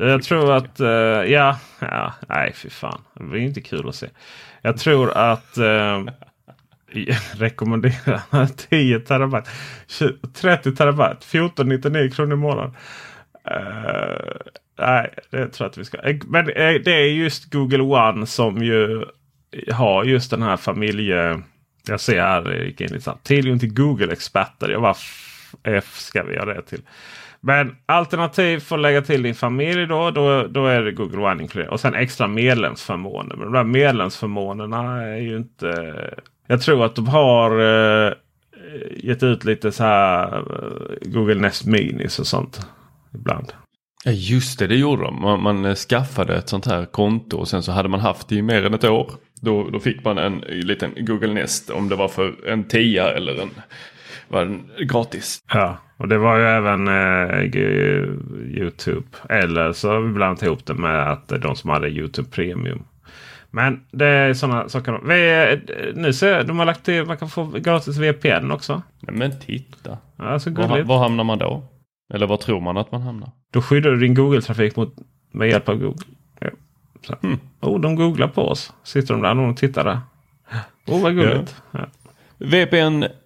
Jag 0.01 0.23
tror 0.23 0.51
att, 0.53 0.79
uh, 0.81 0.87
ja, 1.31 1.59
ja, 1.79 2.13
nej 2.29 2.53
fy 2.55 2.69
fan. 2.69 3.01
Det 3.13 3.23
blir 3.23 3.41
inte 3.41 3.61
kul 3.61 3.89
att 3.89 3.95
se. 3.95 4.07
Jag 4.61 4.77
tror 4.77 5.11
att 5.17 5.57
uh, 5.57 6.05
rekommendera 7.33 8.21
10 8.69 8.99
terabyte. 8.99 9.49
20, 9.87 10.13
30 10.33 10.75
terabyte. 10.75 11.11
1499 11.11 12.11
kronor 12.11 12.33
i 12.33 12.35
månaden. 12.35 12.75
Uh, 13.51 14.35
nej, 14.79 15.13
det 15.29 15.47
tror 15.47 15.65
jag 15.65 15.69
att 15.69 15.77
vi 15.77 15.85
ska. 15.85 15.97
Men 16.27 16.45
det 16.45 16.91
är 16.93 17.05
just 17.13 17.51
Google 17.53 17.83
One 17.83 18.25
som 18.25 18.63
ju 18.63 19.05
har 19.71 20.03
just 20.03 20.31
den 20.31 20.41
här 20.41 20.57
familje... 20.57 21.41
Jag 21.87 21.99
ser 21.99 22.21
här, 22.21 22.51
jag 22.51 22.65
gick 22.65 22.81
in 22.81 22.87
lite 22.87 23.01
snabbt. 23.03 23.25
Tillgång 23.27 23.59
till 23.59 23.73
Google-experter. 23.73 24.69
Jag 24.69 24.81
bara, 24.81 24.91
f- 24.91 25.55
F 25.63 25.95
ska 25.97 26.23
vi 26.23 26.33
göra 26.35 26.53
det 26.53 26.61
till. 26.61 26.81
Men 27.41 27.75
alternativ 27.85 28.59
för 28.59 28.75
att 28.75 28.81
lägga 28.81 29.01
till 29.01 29.23
din 29.23 29.35
familj 29.35 29.87
då, 29.87 30.11
då, 30.11 30.47
då 30.47 30.65
är 30.65 30.81
det 30.81 30.91
Google 30.91 31.31
One 31.31 31.43
inkluderat. 31.43 31.73
Och 31.73 31.79
sen 31.79 31.95
extra 31.95 32.27
medlemsförmåner. 32.27 33.35
Men 33.35 33.45
de 33.45 33.53
där 33.53 33.63
medlemsförmånerna 33.63 35.03
är 35.03 35.17
ju 35.17 35.37
inte... 35.37 35.93
Jag 36.47 36.61
tror 36.61 36.85
att 36.85 36.95
de 36.95 37.07
har 37.07 37.59
eh, 37.59 38.13
gett 38.97 39.23
ut 39.23 39.45
lite 39.45 39.71
så 39.71 39.83
här 39.83 40.37
eh, 40.37 41.09
Google 41.09 41.35
Nest 41.35 41.65
Minis 41.65 42.19
och 42.19 42.27
sånt. 42.27 42.67
Ibland. 43.13 43.53
Ja 44.05 44.11
just 44.11 44.59
det, 44.59 44.67
det 44.67 44.75
gjorde 44.75 45.03
de. 45.03 45.21
Man, 45.21 45.43
man 45.43 45.65
eh, 45.65 45.75
skaffade 45.75 46.35
ett 46.35 46.49
sånt 46.49 46.65
här 46.65 46.85
konto 46.85 47.37
och 47.37 47.47
sen 47.47 47.63
så 47.63 47.71
hade 47.71 47.89
man 47.89 47.99
haft 47.99 48.27
det 48.27 48.35
i 48.35 48.41
mer 48.41 48.65
än 48.65 48.73
ett 48.73 48.83
år. 48.83 49.11
Då, 49.41 49.69
då 49.69 49.79
fick 49.79 50.03
man 50.03 50.17
en 50.17 50.39
liten 50.47 50.91
Google 50.97 51.33
Nest 51.33 51.69
om 51.69 51.89
det 51.89 51.95
var 51.95 52.07
för 52.07 52.47
en 52.47 52.63
tia 52.63 53.11
eller 53.11 53.41
en 53.41 53.49
var 54.27 54.59
gratis. 54.83 55.43
Ja, 55.53 55.77
och 55.97 56.07
det 56.07 56.17
var 56.17 56.37
ju 56.37 56.43
även 56.43 56.87
eh, 56.87 57.43
Youtube. 58.59 59.07
Eller 59.29 59.73
så 59.73 59.89
har 59.89 59.99
vi 59.99 60.13
blandat 60.13 60.43
ihop 60.43 60.65
det 60.65 60.73
med 60.73 61.11
att 61.11 61.27
de 61.27 61.55
som 61.55 61.69
hade 61.69 61.89
Youtube 61.89 62.29
Premium. 62.29 62.83
Men 63.51 63.83
det 63.91 64.05
är 64.05 64.33
sådana 64.33 64.69
saker. 64.69 64.99
Vi, 65.03 65.59
nu 65.95 66.13
ser 66.13 66.37
jag, 66.37 66.47
de 66.47 66.59
har 66.59 66.65
lagt 66.65 66.85
till 66.85 67.05
man 67.05 67.17
kan 67.17 67.29
få 67.29 67.45
gratis 67.45 67.97
VPN 67.97 68.51
också. 68.51 68.81
Men 68.99 69.39
titta. 69.39 69.97
Ja, 70.17 70.39
så 70.39 70.51
var, 70.51 70.81
var 70.81 70.99
hamnar 70.99 71.23
man 71.23 71.37
då? 71.37 71.63
Eller 72.13 72.27
var 72.27 72.37
tror 72.37 72.61
man 72.61 72.77
att 72.77 72.91
man 72.91 73.01
hamnar? 73.01 73.31
Då 73.51 73.61
skyddar 73.61 73.91
du 73.91 73.97
din 73.97 74.13
Google-trafik 74.13 74.75
mot, 74.75 74.95
med 75.31 75.49
hjälp 75.49 75.69
av 75.69 75.75
Google. 75.75 76.05
Ja. 76.39 76.49
Så. 77.07 77.15
Mm. 77.23 77.39
Oh, 77.61 77.79
de 77.79 77.95
googlar 77.95 78.27
på 78.27 78.41
oss. 78.41 78.73
Sitter 78.83 79.13
de 79.13 79.23
där 79.23 79.39
och 79.39 79.57
tittar 79.57 79.83
där. 79.83 79.99
Oh, 80.87 81.01
vad 81.01 81.15
gulligt. 81.15 81.55
Ja. 81.71 81.79
Ja. 81.79 81.85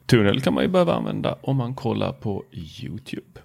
VPN-tunnel 0.04 0.42
kan 0.42 0.54
man 0.54 0.64
ju 0.64 0.70
behöva 0.70 0.94
använda 0.94 1.38
om 1.42 1.58
man 1.58 1.76
kollar 1.76 2.14
på 2.14 2.44
YouTube. 2.52 3.42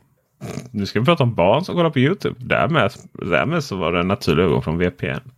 Nu 0.71 0.87
ska 0.87 1.01
vi 1.01 1.07
prata 1.07 1.23
om 1.23 1.35
barn 1.35 1.65
som 1.65 1.75
kollar 1.75 1.91
på 1.91 1.99
YouTube. 1.99 2.37
Därmed, 2.39 2.91
därmed 3.13 3.65
så 3.65 3.77
var 3.77 3.93
det 3.93 4.01
en 4.01 4.09
naturlig 4.09 4.43
övergång 4.43 4.63
från 4.63 4.79
VPN. 4.79 5.31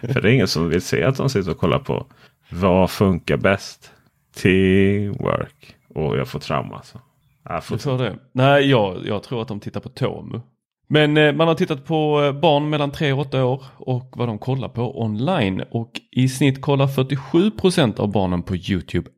För 0.00 0.20
det 0.20 0.30
är 0.30 0.32
ingen 0.32 0.48
som 0.48 0.68
vill 0.68 0.82
se 0.82 1.04
att 1.04 1.16
de 1.16 1.30
sitter 1.30 1.50
och 1.50 1.58
kollar 1.58 1.78
på 1.78 2.06
vad 2.50 2.90
funkar 2.90 3.36
bäst? 3.36 3.92
Teamwork. 4.36 5.76
Och 5.94 6.18
jag 6.18 6.28
får 6.28 6.38
trauma 6.38 6.76
alltså. 6.76 7.00
Jag 7.44 7.64
får 7.64 7.76
tror 7.76 7.98
det. 7.98 8.16
Nej, 8.32 8.70
jag, 8.70 9.06
jag 9.06 9.22
tror 9.22 9.42
att 9.42 9.48
de 9.48 9.60
tittar 9.60 9.80
på 9.80 9.88
Tomu. 9.88 10.40
Men 10.88 11.16
eh, 11.16 11.32
man 11.32 11.48
har 11.48 11.54
tittat 11.54 11.84
på 11.84 12.22
eh, 12.22 12.32
barn 12.32 12.70
mellan 12.70 12.90
3 12.92 13.12
och 13.12 13.18
8 13.18 13.44
år 13.44 13.64
och 13.76 14.12
vad 14.16 14.28
de 14.28 14.38
kollar 14.38 14.68
på 14.68 15.02
online. 15.02 15.62
Och 15.70 15.90
i 16.10 16.28
snitt 16.28 16.60
kollar 16.60 16.86
47% 16.86 18.00
av 18.00 18.12
barnen 18.12 18.42
på 18.42 18.56
YouTube 18.56 19.10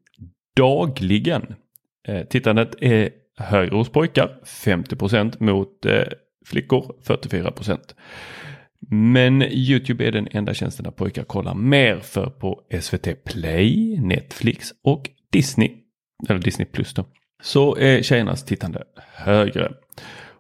dagligen. 0.56 1.54
Eh, 2.08 2.24
tittandet 2.24 2.74
är 2.80 3.10
högre 3.38 3.76
hos 3.76 3.88
pojkar, 3.88 4.40
50% 4.44 5.42
mot 5.42 5.86
eh, 5.86 6.02
flickor, 6.46 6.94
44% 7.04 7.78
Men 8.90 9.42
Youtube 9.42 10.04
är 10.04 10.12
den 10.12 10.28
enda 10.30 10.54
tjänsten 10.54 10.84
där 10.84 10.90
pojkar 10.90 11.24
kollar 11.24 11.54
mer 11.54 11.98
för 11.98 12.26
på 12.26 12.60
SVT 12.80 13.24
Play, 13.24 14.00
Netflix 14.00 14.74
och 14.84 15.10
Disney, 15.32 15.70
eller 16.28 16.40
Disney 16.40 16.66
Plus 16.66 16.94
då, 16.94 17.04
så 17.42 17.76
är 17.76 18.02
tjejernas 18.02 18.44
tittande 18.44 18.82
högre. 19.14 19.72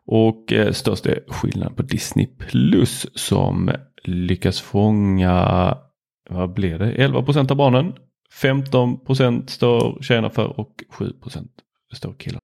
Och 0.06 0.52
eh, 0.52 0.72
störst 0.72 1.06
är 1.06 1.24
skillnaden 1.28 1.74
på 1.74 1.82
Disney 1.82 2.26
Plus 2.26 3.06
som 3.14 3.70
lyckas 4.04 4.60
fånga, 4.60 5.78
vad 6.30 6.52
blir 6.52 6.78
det, 6.78 7.08
11% 7.08 7.50
av 7.50 7.56
barnen. 7.56 7.92
15 8.34 8.98
står 9.46 10.02
tjejerna 10.02 10.30
för 10.30 10.60
och 10.60 10.84
7 10.88 11.12
står 11.92 12.12
killar. 12.12 12.40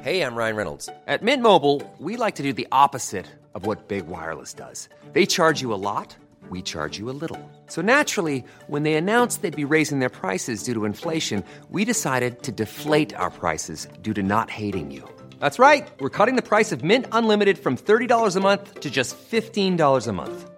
Hej, 0.00 0.16
jag 0.16 0.38
Ryan 0.38 0.56
Reynolds. 0.56 0.88
At 1.06 1.22
Mint 1.22 1.42
Mobile, 1.42 1.80
we 1.98 2.24
like 2.26 2.36
to 2.36 2.42
do 2.42 2.52
the 2.52 2.66
opposite 2.72 3.26
of 3.54 3.66
what 3.66 3.88
Big 3.88 4.04
Wireless 4.06 4.54
does. 4.54 4.88
They 5.12 5.26
charge 5.26 5.62
you 5.62 5.74
a 5.74 5.76
lot, 5.76 6.16
we 6.50 6.62
charge 6.62 7.00
you 7.00 7.10
a 7.10 7.16
little. 7.20 7.50
So 7.66 7.82
naturally, 7.82 8.44
when 8.68 8.82
they 8.82 8.94
announced 8.94 9.42
they'd 9.42 9.68
be 9.68 9.74
raising 9.76 9.98
their 9.98 10.20
prices 10.20 10.64
due 10.64 10.74
to 10.74 10.84
inflation, 10.84 11.42
we 11.70 11.84
decided 11.84 12.42
to 12.42 12.52
deflate 12.52 13.16
our 13.16 13.30
prices 13.30 13.88
due 14.02 14.14
to 14.14 14.22
not 14.22 14.50
hating 14.50 14.90
you. 14.90 15.02
That's 15.40 15.58
right. 15.58 15.88
We're 16.00 16.16
cutting 16.18 16.36
the 16.36 16.48
price 16.48 16.74
of 16.74 16.84
Mint 16.84 17.06
Unlimited 17.12 17.58
from 17.58 17.76
$30 17.76 18.36
a 18.36 18.40
month 18.40 18.80
to 18.80 18.90
just 18.90 19.16
$15 19.30 20.08
a 20.08 20.12
month. 20.12 20.57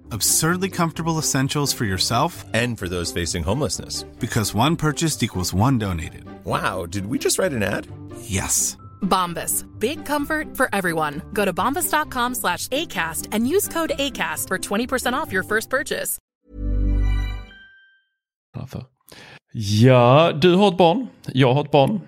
Absurdly 0.13 0.69
comfortable 0.69 1.17
essentials 1.17 1.71
for 1.71 1.85
yourself 1.85 2.43
and 2.53 2.77
for 2.77 2.89
those 2.89 3.13
facing 3.13 3.43
homelessness. 3.43 4.03
Because 4.19 4.53
one 4.53 4.75
purchased 4.75 5.23
equals 5.23 5.53
one 5.53 5.77
donated. 5.77 6.25
Wow, 6.43 6.85
did 6.85 7.05
we 7.05 7.17
just 7.17 7.39
write 7.39 7.53
an 7.53 7.63
ad? 7.63 7.87
Yes. 8.23 8.77
Bombas. 9.01 9.65
Big 9.79 10.03
comfort 10.05 10.57
for 10.57 10.67
everyone. 10.73 11.21
Go 11.33 11.45
to 11.45 11.53
bombas.com 11.53 12.35
slash 12.35 12.67
ACAST 12.69 13.27
and 13.31 13.47
use 13.47 13.67
code 13.69 13.93
ACAST 13.97 14.47
for 14.47 14.57
20% 14.57 15.13
off 15.13 15.31
your 15.31 15.43
first 15.43 15.69
purchase. 15.69 16.17
Ja, 19.53 20.31
du 20.31 20.55
har 20.55 20.71
ett 20.71 20.77
barn. 20.77 21.07
Jag 21.33 21.53
har 21.53 21.65
ett 21.65 21.71
barn. 21.71 22.01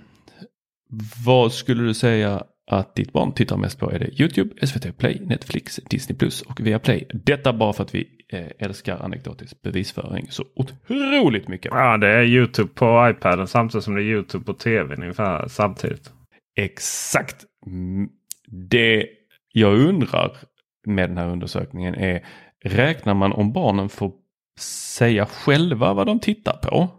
Vad 1.26 1.54
skulle 1.54 1.84
du 1.84 1.94
säga 1.94 2.44
att 2.72 2.96
ditt 2.96 3.14
barn 3.14 3.34
tittar 3.34 3.58
mest 3.58 3.80
på 3.80 3.92
är 3.92 4.00
det 4.00 4.22
YouTube, 4.22 4.68
SVT 4.68 4.98
Play, 4.98 5.20
Netflix, 5.26 5.80
Disney 5.90 6.18
Plus 6.18 6.42
och 6.42 6.60
Viaplay. 6.60 7.08
Detta 7.14 7.54
bara 7.54 7.74
för 7.74 7.84
att 7.84 7.96
vi 7.96 8.08
eh, 8.30 8.48
älskar 8.60 8.98
anekdotisk 8.98 9.62
bevisföring 9.62 10.28
så 10.30 10.44
otroligt 10.56 11.48
mycket. 11.48 11.72
Ja, 11.72 11.98
det 11.98 12.08
är 12.08 12.24
YouTube 12.24 12.74
på 12.74 13.10
iPaden 13.10 13.48
samtidigt 13.48 13.84
som 13.84 13.96
det 13.96 14.02
är 14.02 14.06
YouTube 14.06 14.46
på 14.46 14.54
tvn 14.54 15.02
ungefär 15.02 15.48
samtidigt. 15.48 16.12
Exakt. 16.56 17.46
Mm, 17.66 18.10
det 18.48 19.08
jag 19.54 19.74
undrar 19.80 20.38
med 20.86 21.10
den 21.10 21.18
här 21.18 21.30
undersökningen 21.30 21.96
är 21.96 22.26
räknar 22.64 23.14
man 23.14 23.32
om 23.32 23.54
barnen 23.54 23.90
får 23.90 24.12
säga 24.60 25.26
själva 25.26 25.94
vad 25.94 26.08
de 26.08 26.20
tittar 26.20 26.58
på? 26.58 26.90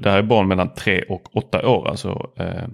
det 0.00 0.10
här 0.10 0.18
är 0.18 0.22
barn 0.22 0.48
mellan 0.48 0.74
3 0.74 1.02
och 1.02 1.36
8 1.36 1.68
år, 1.68 1.88
alltså 1.88 2.30
eh, 2.36 2.68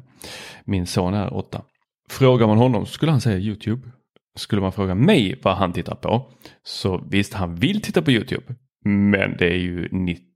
min 0.65 0.87
son 0.87 1.15
är 1.15 1.35
8. 1.35 1.63
Frågar 2.11 2.47
man 2.47 2.59
honom 2.59 2.87
skulle 2.87 3.13
han 3.13 3.21
säga 3.21 3.39
YouTube. 3.39 3.89
Skulle 4.37 4.63
man 4.63 4.73
fråga 4.73 4.95
mig 4.95 5.41
vad 5.43 5.57
han 5.57 5.73
tittar 5.73 5.95
på 5.95 6.33
så 6.63 7.05
visst 7.11 7.35
han 7.35 7.55
vill 7.55 7.83
titta 7.83 8.03
på 8.03 8.11
YouTube. 8.11 8.55
Men 8.85 9.37
det 9.37 9.47
är 9.47 9.59
ju 9.59 9.89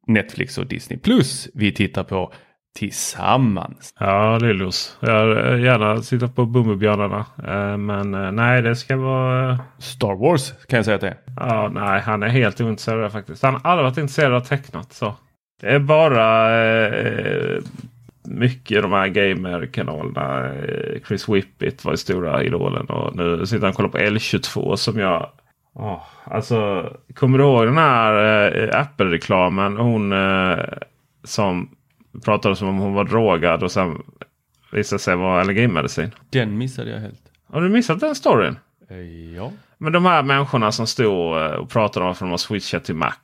Netflix 0.06 0.58
och 0.58 0.66
Disney 0.66 0.98
Plus 0.98 1.48
vi 1.54 1.72
tittar 1.72 2.04
på 2.04 2.32
tillsammans. 2.78 3.94
Ja, 3.98 4.38
Lillos. 4.38 4.96
Jag 5.00 5.26
vill 5.26 5.64
gärna 5.64 6.02
sitta 6.02 6.28
på 6.28 6.46
Bumbibjörnarna. 6.46 7.26
Eh, 7.38 7.76
men 7.76 8.14
eh, 8.14 8.32
nej, 8.32 8.62
det 8.62 8.76
ska 8.76 8.96
vara... 8.96 9.58
Star 9.78 10.14
Wars 10.14 10.52
kan 10.66 10.76
jag 10.76 10.84
säga 10.84 10.94
att 10.94 11.00
det 11.00 11.08
är. 11.08 11.18
Ja, 11.36 11.70
nej, 11.74 12.00
han 12.00 12.22
är 12.22 12.28
helt 12.28 12.60
ointresserad 12.60 13.12
faktiskt. 13.12 13.42
Han 13.42 13.54
har 13.54 13.70
aldrig 13.70 13.84
varit 13.84 13.98
intresserad 13.98 14.32
av 14.32 14.40
tecknat. 14.40 14.92
Så. 14.92 15.14
Det 15.60 15.66
är 15.66 15.78
bara 15.78 16.62
eh, 16.64 17.58
mycket 18.24 18.82
de 18.82 18.92
här 18.92 19.08
gamer-kanalerna. 19.08 20.46
Eh, 20.54 21.00
Chris 21.08 21.28
Whippet 21.28 21.84
var 21.84 21.92
ju 21.92 21.96
stora 21.96 22.44
idolen 22.44 22.86
och 22.86 23.16
nu 23.16 23.46
sitter 23.46 23.60
han 23.60 23.70
och 23.70 23.76
kollar 23.76 23.88
på 23.88 23.98
L22 23.98 24.76
som 24.76 24.98
jag... 24.98 25.30
Oh, 25.74 26.02
alltså, 26.24 26.88
kommer 27.14 27.38
du 27.38 27.44
ihåg 27.44 27.66
den 27.66 27.78
här 27.78 28.14
äh, 28.68 28.80
Apple-reklamen? 28.80 29.76
Hon 29.76 30.12
äh, 30.12 30.58
som 31.24 31.68
pratade 32.24 32.56
som 32.56 32.68
om 32.68 32.78
hon 32.78 32.94
var 32.94 33.04
drogad 33.04 33.62
och 33.62 33.72
sen 33.72 34.02
visade 34.72 34.98
sig 35.00 35.16
vara 35.16 35.40
allergimedicin. 35.40 36.10
Den 36.30 36.58
missade 36.58 36.90
jag 36.90 36.98
helt. 36.98 37.22
Har 37.52 37.60
du 37.60 37.68
missat 37.68 38.00
den 38.00 38.14
storyn? 38.14 38.56
Eh, 38.90 38.96
Ja. 39.36 39.52
Men 39.78 39.92
de 39.92 40.04
här 40.04 40.22
människorna 40.22 40.72
som 40.72 40.86
stod 40.86 41.36
eh, 41.36 41.46
och 41.46 41.70
pratade 41.70 42.06
om 42.06 42.12
att 42.12 42.18
de 42.18 42.30
har 42.30 42.36
switchat 42.36 42.84
till 42.84 42.94
Mac. 42.94 43.14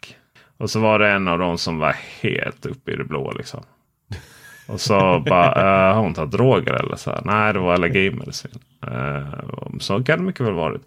Och 0.56 0.70
så 0.70 0.80
var 0.80 0.98
det 0.98 1.08
en 1.08 1.28
av 1.28 1.38
dem 1.38 1.58
som 1.58 1.78
var 1.78 1.96
helt 2.20 2.66
uppe 2.66 2.92
i 2.92 2.96
det 2.96 3.04
blå 3.04 3.32
liksom. 3.32 3.62
Och 4.66 4.80
så 4.80 5.22
bara, 5.26 5.52
äh, 5.88 5.94
har 5.94 6.02
hon 6.02 6.14
tagit 6.14 6.32
droger 6.32 6.72
eller 6.72 6.96
så? 6.96 7.10
här? 7.10 7.20
Nej, 7.24 7.52
det 7.52 7.58
var 7.58 7.74
allergimedicin. 7.74 8.50
Äh, 8.86 9.78
så 9.80 10.04
kan 10.04 10.18
det 10.18 10.24
mycket 10.24 10.46
väl 10.46 10.54
varit. 10.54 10.82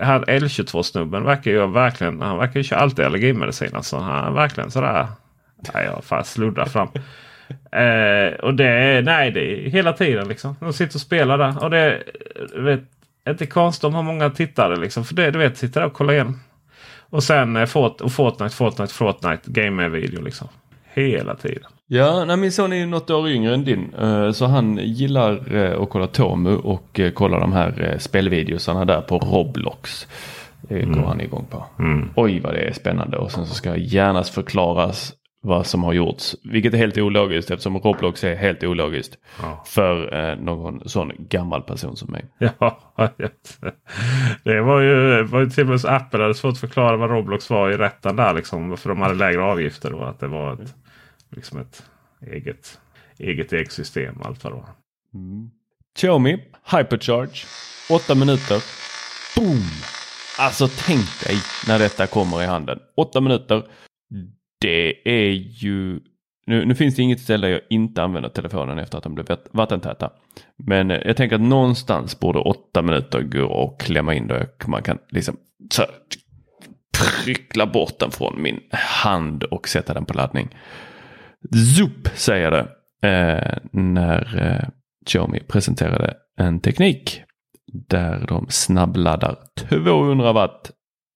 Han 0.00 0.24
L22-snubben 0.24 1.24
verkar 1.24 1.50
ju 1.50 1.66
verkligen, 1.66 2.20
han 2.20 2.38
verkar 2.38 2.60
ju 2.60 2.64
köra 2.64 2.80
alltid 2.80 3.04
allergimedicin. 3.04 3.74
Alltså, 3.74 3.96
han 3.96 4.26
är 4.26 4.30
verkligen 4.30 4.70
sådär, 4.70 5.06
nej 5.74 5.84
jag 5.84 6.04
fan 6.04 6.24
sluddrar 6.24 6.66
fram. 6.66 6.88
Eh, 7.72 8.32
och 8.34 8.54
det 8.54 8.66
är, 8.66 9.02
nej 9.02 9.30
det 9.30 9.40
är 9.40 9.70
hela 9.70 9.92
tiden 9.92 10.28
liksom. 10.28 10.56
De 10.60 10.72
sitter 10.72 10.96
och 10.96 11.00
spelar 11.00 11.38
där. 11.38 11.64
Och 11.64 11.70
det 11.70 11.78
är, 11.78 12.04
du 12.54 12.62
vet, 12.62 12.80
inte 13.28 13.46
konstigt 13.46 13.84
om 13.84 13.94
har 13.94 14.02
många 14.02 14.30
tittare 14.30 14.76
liksom. 14.76 15.04
För 15.04 15.14
det, 15.14 15.30
du 15.30 15.38
vet, 15.38 15.58
sitter 15.58 15.80
där 15.80 15.86
och 15.86 15.92
kollar 15.92 16.14
igen. 16.14 16.40
Och 17.10 17.22
sen 17.22 17.56
eh, 17.56 17.66
Fort, 17.66 18.00
och 18.00 18.12
Fortnite, 18.12 18.54
Fortnite, 18.56 18.94
Fortnite. 18.94 19.42
Game-video 19.44 20.22
liksom. 20.22 20.48
Hela 20.92 21.34
tiden. 21.34 21.70
Ja, 21.92 22.24
nej, 22.24 22.36
min 22.36 22.52
son 22.52 22.72
är 22.72 22.76
ju 22.76 22.86
något 22.86 23.10
år 23.10 23.28
yngre 23.28 23.54
än 23.54 23.64
din. 23.64 23.94
eh, 23.94 24.30
Så 24.30 24.46
han 24.46 24.76
gillar 24.82 25.56
eh, 25.56 25.80
att 25.82 25.90
kolla 25.90 26.06
Tomu 26.06 26.56
och 26.56 27.00
eh, 27.00 27.10
kolla 27.12 27.40
de 27.40 27.52
här 27.52 27.96
spelvideosarna 27.98 28.84
där 28.84 29.00
på 29.00 29.18
Roblox. 29.18 30.08
Det 30.60 30.82
går 30.82 31.02
han 31.06 31.20
igång 31.20 31.46
på. 31.50 31.64
Oj 32.16 32.40
vad 32.40 32.54
det 32.54 32.60
är 32.60 32.72
spännande 32.72 33.16
och 33.16 33.32
sen 33.32 33.46
så 33.46 33.54
ska 33.54 33.76
gärna 33.76 34.22
förklaras 34.22 35.12
vad 35.42 35.66
som 35.66 35.84
har 35.84 35.92
gjorts. 35.92 36.36
Vilket 36.44 36.74
är 36.74 36.78
helt 36.78 36.98
ologiskt 36.98 37.50
eftersom 37.50 37.78
Roblox 37.78 38.24
är 38.24 38.36
helt 38.36 38.64
ologiskt. 38.64 39.18
För 39.66 40.14
eh, 40.30 40.36
någon 40.36 40.88
sån 40.88 41.12
gammal 41.18 41.62
person 41.62 41.96
som 41.96 42.10
mig. 42.12 42.24
Ja, 42.58 42.78
det 44.44 44.60
var 44.60 44.80
ju, 44.80 45.22
var 45.22 45.40
ju 45.40 45.46
till 45.50 45.64
och 45.64 45.70
med 45.70 45.80
så 45.80 45.88
Apple 45.88 46.22
hade 46.22 46.34
svårt 46.34 46.52
att 46.52 46.58
förklara 46.58 46.96
vad 46.96 47.10
Roblox 47.10 47.50
var 47.50 47.70
i 47.70 47.76
rätten 47.76 48.16
där. 48.16 48.34
Liksom, 48.34 48.76
för 48.76 48.88
de 48.88 49.00
hade 49.00 49.14
lägre 49.14 49.42
avgifter. 49.42 49.94
Och 49.94 50.08
att 50.08 50.20
det 50.20 50.28
var 50.28 50.52
ett, 50.52 50.74
liksom 51.30 51.58
ett 51.58 51.82
eget, 52.26 52.80
eget 53.18 53.52
ekosystem. 53.52 54.16
och 54.16 54.26
Allt 54.26 54.44
vad 54.44 54.52
det 54.52 54.56
var. 54.56 54.68
Mm. 55.14 55.50
Xiaomi 55.94 56.44
Hypercharge 56.70 57.46
8 57.90 58.14
minuter. 58.14 58.62
Boom! 59.36 59.62
Alltså 60.38 60.68
tänk 60.86 61.24
dig 61.24 61.36
när 61.66 61.78
detta 61.78 62.06
kommer 62.06 62.42
i 62.42 62.46
handen. 62.46 62.78
8 62.96 63.20
minuter. 63.20 63.66
Det 64.60 65.08
är 65.08 65.30
ju... 65.32 66.00
Nu, 66.46 66.64
nu 66.64 66.74
finns 66.74 66.96
det 66.96 67.02
inget 67.02 67.20
ställe 67.20 67.48
jag 67.48 67.60
inte 67.70 68.02
använder 68.02 68.28
telefonen 68.28 68.78
efter 68.78 68.98
att 68.98 69.04
de 69.04 69.14
blev 69.14 69.26
vattentäta. 69.50 70.10
Men 70.56 70.90
eh, 70.90 71.00
jag 71.04 71.16
tänker 71.16 71.36
att 71.36 71.42
någonstans 71.42 72.20
borde 72.20 72.38
8 72.38 72.82
minuter 72.82 73.22
gå 73.22 73.64
att 73.64 73.86
klämma 73.86 74.14
in 74.14 74.26
det. 74.26 74.48
man 74.66 74.82
kan 74.82 74.98
liksom 75.08 75.36
så 75.72 75.82
här, 75.82 75.90
pryckla 77.24 77.66
bort 77.66 77.98
den 77.98 78.10
från 78.10 78.42
min 78.42 78.60
hand 78.70 79.44
och 79.44 79.68
sätta 79.68 79.94
den 79.94 80.04
på 80.04 80.14
laddning. 80.14 80.48
Zup 81.76 82.08
säger 82.14 82.50
det 82.50 82.68
eh, 83.08 83.58
när 83.72 84.46
eh, 84.46 84.68
Xiaomi 85.06 85.40
presenterade 85.40 86.14
en 86.36 86.60
teknik 86.60 87.22
där 87.88 88.24
de 88.28 88.46
snabbladdar 88.48 89.36
200 89.68 90.32
watt. 90.32 90.70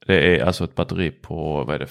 Det 0.07 0.39
är 0.39 0.45
alltså 0.45 0.65
ett 0.65 0.75
batteri 0.75 1.11
på 1.11 1.65
vad 1.65 1.75
är 1.75 1.79
det, 1.79 1.91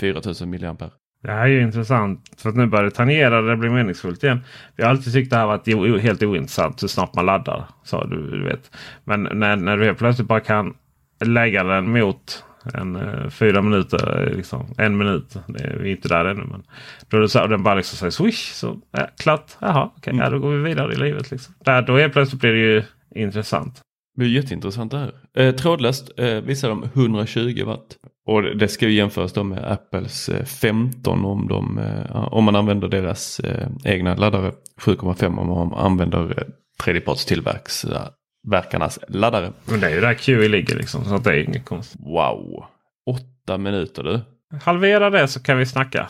4000 0.00 0.50
milliampere. 0.50 0.90
Det 1.22 1.30
här 1.30 1.42
är 1.42 1.46
ju 1.46 1.62
intressant. 1.62 2.34
För 2.36 2.48
att 2.48 2.56
nu 2.56 2.66
börjar 2.66 2.84
det 2.84 2.90
tangera 2.90 3.42
det 3.42 3.56
blir 3.56 3.70
meningsfullt 3.70 4.24
igen. 4.24 4.40
Vi 4.76 4.82
har 4.82 4.90
alltid 4.90 5.12
tyckt 5.12 5.30
det 5.30 5.36
här 5.36 5.46
varit 5.46 6.02
helt 6.02 6.22
ointressant 6.22 6.82
hur 6.82 6.88
snabbt 6.88 7.14
man 7.14 7.26
laddar. 7.26 7.64
Så 7.84 8.04
du, 8.04 8.30
du 8.30 8.44
vet. 8.44 8.70
Men 9.04 9.22
när, 9.22 9.56
när 9.56 9.76
du 9.76 9.84
helt 9.84 9.98
plötsligt 9.98 10.28
bara 10.28 10.40
kan 10.40 10.74
lägga 11.24 11.64
den 11.64 11.92
mot 11.92 12.44
en 12.74 12.96
eh, 12.96 13.28
fyra 13.30 13.62
minuter, 13.62 14.28
eh, 14.28 14.36
liksom, 14.36 14.74
en 14.78 14.96
minut. 14.98 15.36
Det 15.48 15.64
är, 15.64 15.76
vi 15.76 15.88
är 15.88 15.96
inte 15.96 16.08
där 16.08 16.24
ännu. 16.24 16.44
Men 16.50 16.62
då 17.08 17.16
är 17.16 17.20
det 17.20 17.28
så 17.28 17.38
här, 17.38 17.44
och 17.44 17.50
den 17.50 17.62
bara 17.62 17.74
liksom 17.74 17.96
säger 17.96 18.10
swish. 18.10 18.52
Så 18.52 18.80
ja, 18.92 19.08
klart. 19.18 19.52
Jaha, 19.60 19.90
okej. 19.96 20.14
ja, 20.16 20.30
då 20.30 20.38
går 20.38 20.50
vi 20.50 20.62
vidare 20.68 20.92
i 20.92 20.96
livet. 20.96 21.30
Liksom. 21.30 21.54
Där, 21.64 21.82
då 21.82 21.96
helt 21.98 22.12
plötsligt 22.12 22.40
blir 22.40 22.52
det 22.52 22.58
ju 22.58 22.82
intressant. 23.14 23.80
Det 24.16 24.24
är 24.24 24.28
jätteintressant 24.28 24.90
det 24.92 24.98
här. 24.98 25.12
Eh, 25.36 25.54
trådlöst 25.54 26.10
eh, 26.16 26.26
visar 26.40 26.68
de 26.68 26.82
120 26.94 27.64
watt. 27.66 27.96
Och 28.26 28.42
det- 28.42 28.68
ska 28.68 28.88
ju 28.88 28.92
jämföras 28.94 29.32
då 29.32 29.44
med 29.44 29.72
Apples 29.72 30.28
eh, 30.28 30.44
15 30.44 31.24
om, 31.24 31.48
de, 31.48 31.78
eh, 31.78 32.16
om 32.32 32.44
man 32.44 32.56
använder 32.56 32.88
deras 32.88 33.40
eh, 33.40 33.68
egna 33.84 34.14
laddare. 34.14 34.52
7,5 34.80 35.38
om 35.38 35.46
man 35.48 35.72
använder 35.84 36.38
eh, 36.38 36.44
tredjepartstillverkarnas 38.44 38.98
laddare. 39.08 39.52
Men 39.64 39.80
det 39.80 39.86
är 39.86 39.94
ju 39.94 40.00
där 40.00 40.14
QI 40.14 40.48
ligger 40.48 40.76
liksom. 40.76 41.04
Så 41.04 41.14
att 41.14 41.24
det 41.24 41.30
är 41.30 41.44
inget 41.44 41.64
konstigt. 41.64 42.00
Wow! 42.00 42.64
Åtta 43.06 43.58
minuter 43.58 44.02
du. 44.02 44.20
Halvera 44.62 45.10
det 45.10 45.28
så 45.28 45.42
kan 45.42 45.58
vi 45.58 45.66
snacka. 45.66 46.06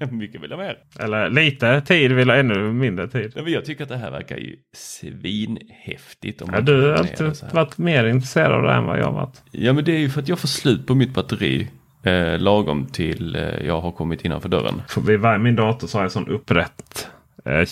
Mycket 0.10 0.42
vill 0.42 0.50
jag 0.50 0.58
mer. 0.58 0.78
Eller 1.00 1.30
lite 1.30 1.80
tid 1.80 2.12
vill 2.12 2.30
ha 2.30 2.36
ännu 2.36 2.72
mindre 2.72 3.08
tid. 3.08 3.32
Nej, 3.34 3.44
men 3.44 3.52
Jag 3.52 3.64
tycker 3.64 3.82
att 3.82 3.88
det 3.88 3.96
här 3.96 4.10
verkar 4.10 4.36
ju 4.36 4.56
svinhäftigt. 4.76 6.42
Om 6.42 6.50
Ja, 6.52 6.60
du 6.60 6.82
har 6.82 6.92
alltid 6.92 7.32
varit 7.52 7.78
mer 7.78 8.06
intresserad 8.06 8.52
av 8.52 8.62
det 8.62 8.72
än 8.72 8.84
vad 8.84 8.98
jag 8.98 9.04
har 9.04 9.12
varit. 9.12 9.42
Ja 9.50 9.72
men 9.72 9.84
det 9.84 9.92
är 9.92 9.98
ju 9.98 10.10
för 10.10 10.20
att 10.20 10.28
jag 10.28 10.38
får 10.38 10.48
slut 10.48 10.86
på 10.86 10.94
mitt 10.94 11.14
batteri. 11.14 11.68
Eh, 12.02 12.38
lagom 12.38 12.86
till 12.86 13.36
eh, 13.36 13.66
jag 13.66 13.80
har 13.80 13.92
kommit 13.92 14.24
innanför 14.24 14.48
dörren. 14.48 14.82
För 14.88 15.00
vid 15.00 15.20
varje, 15.20 15.38
min 15.38 15.56
dator 15.56 15.86
så 15.86 15.98
har 15.98 16.02
jag 16.04 16.12
sån 16.12 16.28
upprätt 16.28 17.08
eh, 17.44 17.68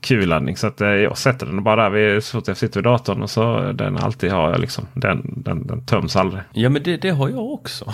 Q-laddning. 0.00 0.56
Så 0.56 0.66
att 0.66 0.80
eh, 0.80 0.88
jag 0.88 1.18
sätter 1.18 1.46
den 1.46 1.62
bara 1.62 1.90
där 1.90 2.20
så 2.20 2.38
fort 2.38 2.48
jag 2.48 2.56
sitter 2.56 2.80
vid 2.80 2.84
datorn. 2.84 3.22
Och 3.22 3.30
så 3.30 3.72
den 3.72 3.96
alltid 3.96 4.30
har 4.30 4.50
jag 4.50 4.60
liksom. 4.60 4.86
Den, 4.94 5.32
den, 5.36 5.66
den 5.66 5.86
töms 5.86 6.16
aldrig. 6.16 6.42
Ja 6.52 6.68
men 6.68 6.82
det, 6.82 6.96
det 6.96 7.10
har 7.10 7.28
jag 7.28 7.52
också. 7.52 7.92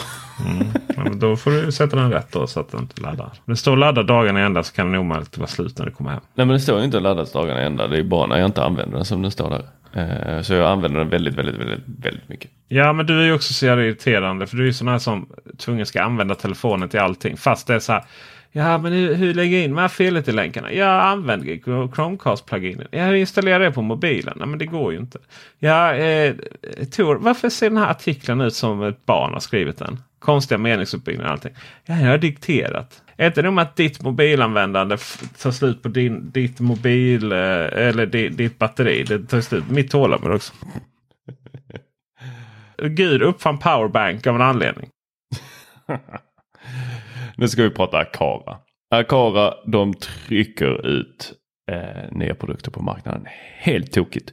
Ja, 0.96 1.04
men 1.04 1.18
då 1.18 1.36
får 1.36 1.50
du 1.50 1.72
sätta 1.72 1.96
den 1.96 2.12
rätt 2.12 2.32
då 2.32 2.46
så 2.46 2.60
att 2.60 2.70
den 2.70 2.80
inte 2.80 3.02
laddar. 3.02 3.24
Om 3.24 3.52
det 3.52 3.56
står 3.56 3.76
ladda 3.76 4.02
dagarna 4.02 4.40
i 4.40 4.42
ända 4.42 4.62
så 4.62 4.74
kan 4.74 4.92
den 4.92 5.00
omöjligt 5.00 5.38
vara 5.38 5.48
slut 5.48 5.78
när 5.78 5.86
du 5.86 5.92
kommer 5.92 6.10
hem. 6.10 6.20
Nej 6.34 6.46
men 6.46 6.54
det 6.54 6.60
står 6.60 6.78
ju 6.78 6.84
inte 6.84 7.00
laddas 7.00 7.32
dagarna 7.32 7.60
ända. 7.60 7.88
Det 7.88 7.98
är 7.98 8.02
bara 8.02 8.26
när 8.26 8.38
jag 8.38 8.46
inte 8.46 8.64
använder 8.64 8.96
den 8.96 9.04
som 9.04 9.22
den 9.22 9.30
står 9.30 9.50
där. 9.50 9.64
Eh, 9.94 10.42
så 10.42 10.54
jag 10.54 10.70
använder 10.70 11.00
den 11.00 11.08
väldigt, 11.08 11.34
väldigt, 11.34 11.56
väldigt, 11.56 11.84
väldigt 11.86 12.28
mycket. 12.28 12.50
Ja 12.68 12.92
men 12.92 13.06
du 13.06 13.20
är 13.20 13.24
ju 13.24 13.32
också 13.32 13.52
så 13.52 13.66
irriterande. 13.66 14.46
För 14.46 14.56
du 14.56 14.62
är 14.62 14.66
ju 14.66 14.72
sån 14.72 14.88
här 14.88 14.98
som 14.98 15.28
tvungen 15.58 15.86
ska 15.86 16.02
använda 16.02 16.34
telefonen 16.34 16.88
till 16.88 17.00
allting. 17.00 17.36
Fast 17.36 17.66
det 17.66 17.74
är 17.74 17.78
så 17.78 17.92
här. 17.92 18.04
Ja 18.54 18.78
men 18.78 18.92
hur, 18.92 19.14
hur 19.14 19.34
lägger 19.34 19.56
jag 19.56 19.64
in 19.64 19.70
de 19.70 19.80
här 19.80 19.88
felet 19.88 20.28
i 20.28 20.32
länkarna? 20.32 20.72
Jag 20.72 21.02
använder 21.04 21.56
Chromecast-pluginen. 21.88 22.86
Ja, 22.90 23.04
hur 23.04 23.14
installerar 23.14 23.60
jag 23.60 23.72
det 23.72 23.74
på 23.74 23.82
mobilen? 23.82 24.34
Nej 24.36 24.46
men 24.48 24.58
det 24.58 24.66
går 24.66 24.92
ju 24.92 24.98
inte. 24.98 25.18
Ja, 25.58 25.94
eh, 25.94 26.34
Tor, 26.90 27.14
varför 27.14 27.48
ser 27.48 27.70
den 27.70 27.78
här 27.78 27.90
artikeln 27.90 28.40
ut 28.40 28.54
som 28.54 28.82
ett 28.82 29.06
barn 29.06 29.32
har 29.32 29.40
skrivit 29.40 29.78
den? 29.78 30.00
Konstiga 30.18 30.58
meningsuppbyggnader 30.58 31.28
och 31.28 31.32
allting. 31.32 31.54
Ja, 31.84 32.00
jag 32.00 32.08
har 32.08 32.18
dikterat. 32.18 33.02
Är 33.16 33.26
inte 33.26 33.42
nog 33.42 33.52
med 33.52 33.62
att 33.62 33.76
ditt 33.76 34.02
mobilanvändande 34.02 34.96
tar 35.42 35.50
slut 35.50 35.82
på 35.82 35.88
din, 35.88 36.30
ditt 36.30 36.60
mobil 36.60 37.32
eh, 37.32 37.38
eller 37.88 38.06
di, 38.06 38.28
ditt 38.28 38.58
batteri. 38.58 39.04
Det 39.04 39.18
tar 39.18 39.40
slut 39.40 39.68
på 39.68 39.74
mitt 39.74 39.90
tålamod 39.90 40.32
också. 40.32 40.52
Gud 42.82 43.22
uppfann 43.22 43.58
powerbank 43.58 44.26
av 44.26 44.34
en 44.34 44.42
anledning. 44.42 44.88
Nu 47.36 47.48
ska 47.48 47.62
vi 47.62 47.70
prata 47.70 47.98
Akara. 47.98 48.56
Akara 48.90 49.54
de 49.66 49.94
trycker 49.94 50.86
ut 50.86 51.32
eh, 51.70 52.16
nya 52.16 52.34
produkter 52.34 52.70
på 52.70 52.82
marknaden. 52.82 53.26
Helt 53.58 53.92
tokigt. 53.92 54.32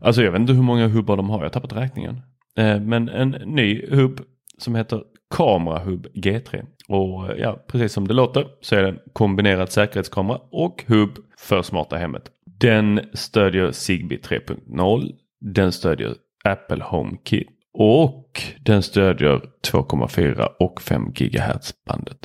Alltså 0.00 0.22
jag 0.22 0.32
vet 0.32 0.40
inte 0.40 0.52
hur 0.52 0.62
många 0.62 0.88
hubbar 0.88 1.16
de 1.16 1.30
har. 1.30 1.38
Jag 1.38 1.44
har 1.44 1.50
tappat 1.50 1.72
räkningen. 1.72 2.20
Eh, 2.58 2.80
men 2.80 3.08
en 3.08 3.30
ny 3.30 3.86
hubb 3.90 4.20
som 4.58 4.74
heter 4.74 5.02
Kamerahub 5.34 6.06
G3. 6.06 6.64
Och 6.88 7.38
ja, 7.38 7.64
precis 7.68 7.92
som 7.92 8.08
det 8.08 8.14
låter 8.14 8.46
så 8.60 8.76
är 8.76 8.82
det 8.82 8.98
kombinerad 9.12 9.72
säkerhetskamera 9.72 10.38
och 10.50 10.84
hubb 10.86 11.18
för 11.38 11.62
smarta 11.62 11.96
hemmet. 11.96 12.22
Den 12.60 13.00
stödjer 13.12 13.72
Zigbee 13.72 14.18
3.0. 14.18 15.10
Den 15.40 15.72
stödjer 15.72 16.14
Apple 16.44 16.82
HomeKit. 16.82 17.48
Och 17.74 18.42
den 18.60 18.82
stödjer 18.82 19.40
2,4 19.66 20.48
och 20.58 20.82
5 20.82 21.12
GHz 21.12 21.74
bandet. 21.86 22.18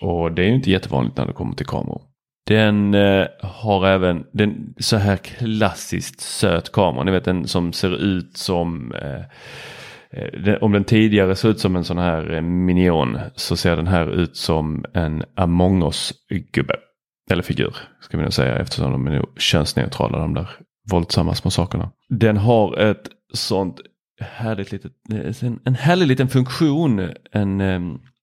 Och 0.00 0.32
det 0.32 0.42
är 0.42 0.46
ju 0.46 0.54
inte 0.54 0.70
jättevanligt 0.70 1.16
när 1.16 1.26
det 1.26 1.32
kommer 1.32 1.54
till 1.54 1.66
kameror. 1.66 2.02
Den 2.46 2.94
eh, 2.94 3.26
har 3.40 3.86
även 3.86 4.24
den 4.32 4.74
så 4.78 4.96
här 4.96 5.16
klassiskt 5.16 6.20
söt 6.20 6.72
kamera. 6.72 7.04
Ni 7.04 7.10
vet 7.10 7.24
den 7.24 7.48
som 7.48 7.72
ser 7.72 7.96
ut 7.96 8.36
som 8.36 8.92
eh, 8.94 9.20
eh 10.10 10.40
den, 10.44 10.58
om 10.62 10.72
den 10.72 10.84
tidigare 10.84 11.36
såg 11.36 11.50
ut 11.50 11.60
som 11.60 11.76
en 11.76 11.84
sån 11.84 11.98
här 11.98 12.34
eh, 12.34 12.40
minion 12.40 13.18
så 13.34 13.56
ser 13.56 13.76
den 13.76 13.86
här 13.86 14.06
ut 14.06 14.36
som 14.36 14.84
en 14.94 15.24
Among 15.34 15.82
us-gubbe. 15.82 16.76
Eller 17.30 17.42
figur 17.42 17.76
ska 18.00 18.16
vi 18.16 18.22
nog 18.22 18.32
säga 18.32 18.58
eftersom 18.58 18.92
de 18.92 19.06
är 19.06 19.10
nog 19.10 19.40
könsneutrala 19.40 20.18
de 20.18 20.34
där 20.34 20.50
våldsamma 20.90 21.34
små 21.34 21.50
sakerna. 21.50 21.90
Den 22.08 22.36
har 22.36 22.78
ett 22.78 23.08
sånt 23.34 23.80
härligt 24.20 24.72
litet, 24.72 24.92
en, 25.42 25.60
en 25.64 25.74
härlig 25.74 26.06
liten 26.06 26.28
funktion. 26.28 27.10
En, 27.32 27.60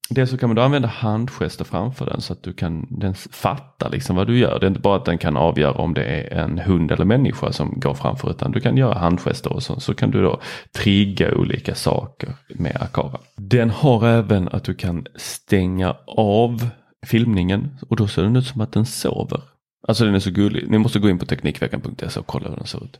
Dels 0.10 0.30
så 0.30 0.38
kan 0.38 0.50
man 0.50 0.56
då 0.56 0.62
använda 0.62 0.88
handgester 0.88 1.66
framför 1.66 2.06
den 2.06 2.22
så 2.22 2.34
att 2.34 2.44
du 2.44 2.54
kan 2.54 2.88
den 2.90 3.14
fatta 3.14 3.90
liksom 3.90 4.16
vad 4.16 4.28
du 4.28 4.40
gör. 4.40 4.60
Det 4.60 4.66
är 4.66 4.68
inte 4.68 4.80
bara 4.80 4.96
att 4.96 5.06
den 5.06 5.18
kan 5.18 5.38
avgöra 5.38 5.72
om 5.72 5.94
det 5.94 6.04
är 6.04 6.44
en 6.44 6.58
hund 6.58 6.92
eller 6.92 7.06
människa 7.06 7.52
som 7.52 7.80
går 7.80 7.94
framför 7.94 8.30
utan 8.30 8.52
du 8.52 8.60
kan 8.60 8.78
göra 8.78 8.98
handgester 8.98 9.54
och 9.54 9.64
så, 9.64 9.80
så 9.80 9.94
kan 9.94 10.12
du 10.12 10.24
då 10.24 10.40
trigga 10.78 11.36
olika 11.36 11.76
saker 11.76 12.30
med 12.48 12.78
Akara. 12.82 13.20
Den 13.36 13.70
har 13.70 14.08
även 14.08 14.48
att 14.48 14.64
du 14.64 14.74
kan 14.74 15.06
stänga 15.16 15.96
av 16.08 16.70
filmningen 17.06 17.78
och 17.90 17.96
då 17.96 18.08
ser 18.08 18.24
den 18.24 18.36
ut 18.36 18.46
som 18.46 18.62
att 18.62 18.72
den 18.72 18.86
sover. 18.86 19.42
Alltså 19.88 20.06
den 20.06 20.16
är 20.16 20.20
så 20.20 20.32
gullig. 20.32 20.70
Ni 20.70 20.78
måste 20.78 21.00
gå 21.00 21.10
in 21.10 21.20
på 21.20 21.26
Teknikveckan.se 21.26 22.20
och 22.20 22.28
kolla 22.28 22.50
hur 22.50 22.56
den 22.56 22.66
ser 22.66 22.84
ut. 22.84 23.00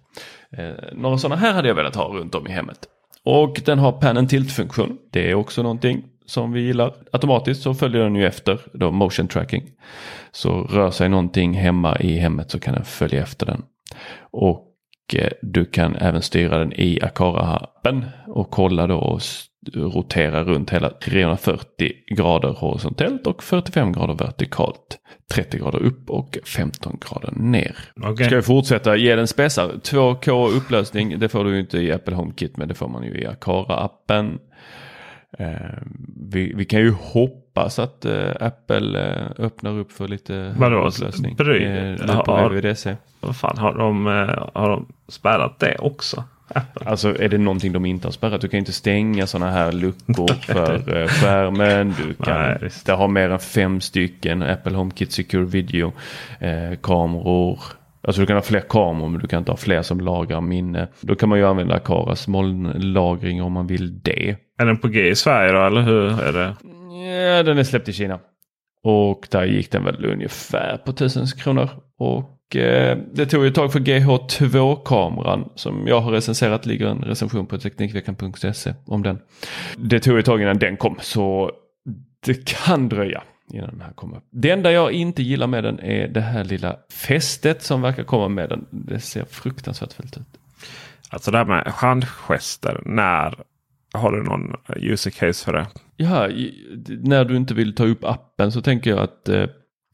Eh, 0.58 0.94
några 0.94 1.18
sådana 1.18 1.42
här 1.42 1.54
hade 1.54 1.68
jag 1.68 1.76
velat 1.76 1.96
ha 1.96 2.08
runt 2.08 2.36
om 2.36 2.48
i 2.48 2.52
hemmet. 2.52 2.88
Och 3.24 3.62
den 3.66 3.80
har 3.80 3.92
pan 3.92 4.18
and 4.18 4.30
tilt 4.30 4.52
funktion. 4.52 4.98
Det 5.12 5.32
är 5.32 5.36
också 5.36 5.64
någonting 5.64 6.04
som 6.26 6.52
vi 6.52 6.62
gillar. 6.62 6.94
Automatiskt 7.12 7.62
så 7.62 7.74
följer 7.74 8.04
den 8.04 8.16
ju 8.16 8.26
efter 8.26 8.60
då 8.74 8.92
motion 8.92 9.28
tracking. 9.28 9.64
Så 10.32 10.62
rör 10.62 10.92
sig 10.92 11.10
någonting 11.10 11.54
hemma 11.54 11.98
i 12.00 12.18
hemmet 12.18 12.52
så 12.52 12.60
kan 12.60 12.74
den 12.74 12.86
följa 12.86 13.22
efter 13.22 13.46
den. 13.46 13.64
Och 14.32 14.75
du 15.42 15.66
kan 15.66 15.96
även 15.96 16.22
styra 16.22 16.60
den 16.60 16.74
i 16.74 17.00
Akara-appen 17.02 18.06
och 18.28 18.52
kolla 18.52 18.88
då 18.88 18.98
och 18.98 19.22
rotera 19.74 20.44
runt 20.44 20.70
hela 20.70 20.90
340 20.90 21.92
grader 22.16 22.50
horisontellt 22.50 23.28
och 23.28 23.44
45 23.44 23.92
grader 23.92 24.14
vertikalt. 24.14 25.00
30 25.34 25.58
grader 25.58 25.84
upp 25.84 26.10
och 26.10 26.38
15 26.46 26.98
grader 27.10 27.32
ner. 27.32 27.76
Okay. 27.96 28.26
Ska 28.26 28.36
vi 28.36 28.42
fortsätta 28.42 28.96
ge 28.96 29.16
den 29.16 29.28
spesar. 29.28 29.72
2K 29.84 30.58
upplösning, 30.58 31.20
det 31.20 31.30
får 31.30 31.44
du 31.44 31.60
inte 31.60 31.78
i 31.78 31.92
Apple 31.92 32.16
HomeKit 32.16 32.58
men 32.58 32.68
det 32.68 32.74
får 32.74 32.88
man 32.88 33.04
ju 33.04 33.22
i 33.22 33.28
Akara-appen. 33.28 34.40
Eh, 35.40 35.56
vi, 36.30 36.54
vi, 36.56 36.66
kan 36.66 36.80
ju 36.80 36.92
hoppas 36.92 37.80
att 37.80 38.06
eh, 38.06 38.32
Apple 38.40 39.04
eh, 39.04 39.46
öppnar 39.46 39.80
upp 39.80 39.92
för 39.92 40.08
lite 40.08 40.56
Vadå? 40.58 40.88
upplösning. 40.88 41.36
Bry, 41.36 41.64
eh, 41.64 42.24
på. 42.24 42.98
Vad 43.20 43.36
fan, 43.36 43.58
har 43.58 43.74
de, 43.74 44.06
har 44.54 44.70
de 44.70 44.86
spärrat 45.08 45.60
det 45.60 45.76
också? 45.80 46.24
Apple. 46.48 46.90
Alltså 46.90 47.22
är 47.22 47.30
det 47.30 47.38
någonting 47.38 47.74
de 47.74 47.86
inte 47.86 48.08
har 48.08 48.12
spärrat. 48.12 48.42
Du 48.42 48.48
kan 48.48 48.58
inte 48.58 48.74
stänga 48.74 49.28
sådana 49.28 49.52
här 49.52 49.72
luckor 49.72 50.34
för 50.42 51.08
skärmen. 51.08 51.96
Du 51.98 52.14
kan 52.14 52.42
Nej, 52.42 52.60
inte 52.64 52.94
ha 52.94 53.08
mer 53.08 53.30
än 53.30 53.40
fem 53.40 53.82
stycken 53.82 54.44
Apple 54.44 54.78
HomeKit 54.78 55.12
Secure 55.12 55.46
Video 55.46 55.94
eh, 56.40 56.78
kameror. 56.82 57.60
Alltså 58.02 58.22
du 58.22 58.28
kan 58.28 58.36
ha 58.36 58.44
fler 58.44 58.60
kameror 58.60 59.10
men 59.10 59.22
du 59.22 59.28
kan 59.28 59.40
inte 59.40 59.52
ha 59.52 59.58
fler 59.58 59.82
som 59.82 60.00
lagrar 60.00 60.42
minne. 60.42 60.88
Då 61.02 61.16
kan 61.16 61.30
man 61.30 61.38
ju 61.38 61.46
använda 61.46 61.76
Akaras 61.76 62.28
molnlagring 62.28 63.44
om 63.44 63.52
man 63.52 63.68
vill 63.68 64.00
det. 64.00 64.36
Är 64.58 64.66
den 64.66 64.78
på 64.78 64.88
G 64.88 65.10
i 65.10 65.16
Sverige 65.16 65.52
då 65.52 65.66
eller 65.66 65.82
hur 65.82 66.22
är 66.22 66.34
det? 66.34 66.56
Ja, 67.06 67.44
den 67.44 67.58
är 67.58 67.64
släppt 67.64 67.90
i 67.90 67.94
Kina. 67.94 68.20
Och 68.84 69.28
där 69.32 69.46
gick 69.46 69.72
den 69.72 69.84
väl 69.84 70.06
ungefär 70.06 70.78
på 70.78 70.92
1000 70.92 71.28
kronor. 71.28 71.70
Och 71.98 72.56
eh, 72.56 72.98
det 73.14 73.26
tog 73.26 73.44
ju 73.44 73.50
ett 73.50 73.56
tag 73.56 73.74
för 73.74 73.80
GH2-kameran 73.80 75.50
som 75.56 75.88
jag 75.88 76.02
har 76.02 76.12
recenserat. 76.12 76.66
ligger 76.66 76.88
en 76.88 77.02
recension 77.02 77.46
på 77.46 77.58
Teknikveckan.se 77.58 78.74
om 78.86 79.04
den. 79.04 79.20
Det 79.78 80.00
tog 80.00 80.20
ett 80.20 80.26
tag 80.26 80.42
innan 80.42 80.60
den 80.60 80.78
kom 80.78 80.98
så 81.02 81.52
det 82.26 82.50
kan 82.50 82.90
dröja 82.90 83.24
innan 83.54 83.70
den 83.70 83.82
här 83.82 83.94
kommer. 83.94 84.22
Det 84.32 84.50
enda 84.50 84.72
jag 84.72 84.92
inte 84.92 85.24
gillar 85.24 85.48
med 85.48 85.64
den 85.64 85.80
är 85.80 86.08
det 86.08 86.22
här 86.22 86.44
lilla 86.44 86.78
fästet 86.92 87.62
som 87.62 87.82
verkar 87.82 88.04
komma 88.04 88.28
med 88.28 88.50
den. 88.50 88.66
Det 88.70 89.00
ser 89.00 89.26
fruktansvärt 89.26 89.94
fult 89.94 90.18
ut. 90.18 90.40
Alltså 91.10 91.32
det 91.32 91.38
här 91.38 91.46
med 91.46 91.68
handgester. 91.68 92.82
När 92.86 93.36
har 93.96 94.12
du 94.12 94.24
någon 94.24 94.56
user 94.76 95.12
case 95.12 95.46
för 95.46 95.54
det? 95.54 95.68
Ja, 95.96 96.28
när 96.88 97.26
du 97.26 97.38
inte 97.38 97.54
vill 97.54 97.76
ta 97.76 97.86
upp 97.86 98.04
appen 98.04 98.52
så 98.52 98.62
tänker 98.62 98.90
jag 98.90 99.00
att 99.00 99.30
eh, 99.30 99.46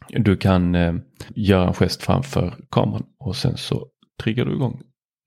du 0.10 0.38
kan 0.38 0.76
eh, 0.76 0.94
göra 1.36 1.68
en 1.68 1.74
gest 1.74 2.04
framför 2.04 2.54
kameran 2.70 3.04
och 3.20 3.36
sen 3.36 3.58
så 3.58 3.88
triggar 4.24 4.46
du 4.46 4.52
igång 4.52 4.82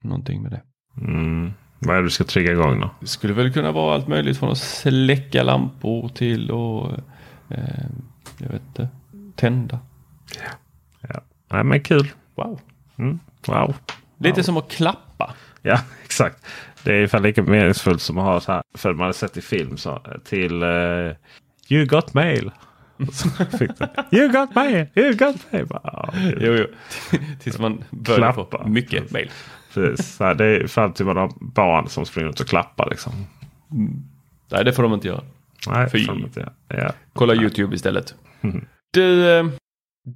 någonting 0.05 0.43
med 0.43 0.51
det. 0.51 0.63
Mm. 1.01 1.53
Vad 1.79 1.97
är 1.97 2.01
det 2.01 2.07
du 2.07 2.11
ska 2.11 2.25
trigga 2.25 2.53
igång 2.53 2.81
då? 2.81 2.91
Det 3.01 3.07
skulle 3.07 3.33
väl 3.33 3.53
kunna 3.53 3.73
vara 3.73 3.95
allt 3.95 4.09
möjligt 4.09 4.39
från 4.39 4.51
att 4.51 4.59
släcka 4.59 5.43
lampor 5.43 6.09
till 6.09 6.51
och 6.51 6.93
eh, 7.49 7.87
jag 8.39 8.49
vet 8.49 8.63
inte, 8.67 8.89
tända. 9.37 9.79
Ja. 10.43 10.51
ja. 11.09 11.21
Nej 11.51 11.65
men 11.65 11.81
kul. 11.81 12.09
Wow. 12.35 12.61
Mm. 12.97 13.19
Wow. 13.47 13.75
Lite 14.19 14.41
wow. 14.41 14.43
som 14.43 14.57
att 14.57 14.71
klappa. 14.71 15.35
Ja 15.63 15.81
exakt. 16.05 16.47
Det 16.85 16.91
är 16.91 16.97
ungefär 16.97 17.21
lika 17.21 17.43
meningsfullt 17.43 18.03
som 18.03 18.19
att 18.19 18.25
ha 18.25 18.41
så 18.41 18.53
här. 18.53 18.63
För 18.75 18.95
man 18.95 19.07
har 19.07 19.13
sett 19.13 19.37
i 19.37 19.41
film 19.41 19.77
så, 19.77 20.03
till 20.25 20.63
uh, 20.63 21.13
You 21.69 21.87
got 21.87 22.15
mail. 22.15 22.51
you 24.13 24.29
got 24.29 24.55
mail, 24.55 24.87
you 24.95 25.15
got 25.15 25.53
mail. 25.53 25.67
Bara, 25.67 26.15
jo, 26.41 26.53
jo. 26.53 26.67
Tills 27.41 27.59
man 27.59 27.85
börjar 27.91 28.33
få 28.33 28.65
mycket 28.67 29.11
mail. 29.11 29.31
Precis. 29.75 30.17
Så 30.17 30.25
här, 30.25 30.35
det 30.35 30.45
är 30.45 30.67
fram 30.67 30.93
till 30.93 31.07
man 31.07 31.17
har 31.17 31.33
barn 31.41 31.89
som 31.89 32.07
springer 32.07 32.29
ut 32.31 32.41
och 32.41 32.47
klappar. 32.47 32.91
Liksom. 32.91 33.13
Mm. 33.73 34.03
Nej 34.51 34.65
det 34.65 34.73
får 34.73 34.83
de 34.83 34.95
inte 34.95 35.09
göra. 35.09 35.23
Nej, 35.69 35.91
Fy. 35.91 35.99
inte 35.99 36.53
ja. 36.69 36.93
Kolla 37.13 37.35
YouTube 37.35 37.75
istället. 37.75 38.15
Du, 38.93 39.39
eh, 39.39 39.47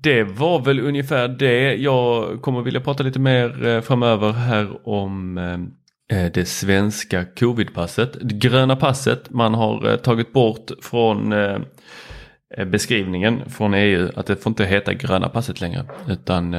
det 0.03 0.23
var 0.25 0.61
väl 0.65 0.81
ungefär 0.81 1.29
det. 1.29 1.75
Jag 1.75 2.43
kommer 2.43 2.63
vilja 2.63 2.81
prata 2.81 3.03
lite 3.03 3.19
mer 3.19 3.67
eh, 3.67 3.81
framöver 3.81 4.33
här 4.33 4.89
om 4.89 5.39
det 6.09 6.49
svenska 6.49 7.25
covidpasset. 7.25 8.17
Det 8.21 8.35
gröna 8.35 8.77
passet 8.77 9.31
man 9.31 9.55
har 9.55 9.97
tagit 9.97 10.33
bort 10.33 10.71
från 10.83 11.35
beskrivningen 12.67 13.51
från 13.51 13.75
EU 13.75 14.09
att 14.17 14.27
det 14.27 14.37
får 14.37 14.51
inte 14.51 14.65
heta 14.65 14.95
gröna 14.95 15.29
passet 15.29 15.61
längre. 15.61 15.85
Utan 16.09 16.51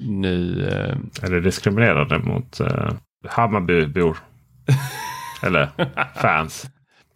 nu... 0.00 0.68
Är 1.22 1.30
det 1.30 1.40
diskriminerande 1.40 2.18
mot 2.18 2.58
Hammarbybor? 3.28 4.18
Eller 5.42 5.68
fans? 6.14 6.66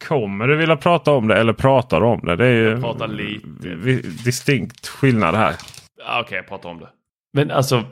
Kommer 0.09 0.49
du 0.49 0.57
vilja 0.57 0.77
prata 0.77 1.13
om 1.13 1.29
det 1.29 1.37
eller 1.37 1.53
pratar 1.53 2.01
du 2.01 2.07
om 2.07 2.21
det? 2.21 2.37
Det 2.37 2.47
är 2.47 2.55
ju 2.55 2.77
lite. 3.09 4.09
distinkt 4.25 4.89
skillnad 4.89 5.35
här. 5.35 5.53
Okej, 5.53 6.21
okay, 6.21 6.37
jag 6.37 6.49
pratar 6.49 6.69
om 6.69 6.79
det. 6.79 6.89
Men 7.33 7.51
alltså, 7.51 7.85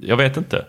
jag 0.00 0.16
vet 0.16 0.36
inte. 0.36 0.64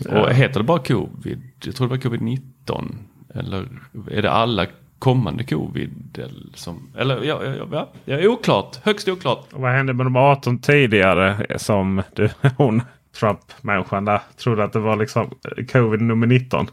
Ja. 0.00 0.22
Och 0.22 0.32
heter 0.32 0.60
det 0.60 0.64
bara 0.64 0.78
covid? 0.78 1.42
Jag 1.64 1.74
tror 1.74 1.88
det 1.88 1.90
var 1.90 2.10
covid-19. 2.10 2.94
Eller 3.34 3.68
är 4.10 4.22
det 4.22 4.30
alla 4.30 4.66
kommande 4.98 5.44
covid? 5.44 6.18
Eller, 6.18 6.46
som, 6.54 6.92
eller 6.96 7.22
ja, 7.22 7.44
ja, 7.44 7.66
ja, 7.72 7.92
ja, 8.04 8.28
oklart. 8.28 8.78
Högst 8.82 9.08
oklart. 9.08 9.52
Och 9.52 9.60
vad 9.60 9.72
hände 9.72 9.92
med 9.92 10.06
de 10.06 10.16
18 10.16 10.58
tidigare 10.58 11.58
som 11.58 12.02
du, 12.14 12.30
hon 12.56 12.82
Trump-människan 13.20 14.04
där 14.04 14.20
trodde 14.36 14.64
att 14.64 14.72
det 14.72 14.78
var 14.78 14.96
liksom 14.96 15.34
covid 15.72 16.00
nummer 16.00 16.26
19? 16.26 16.66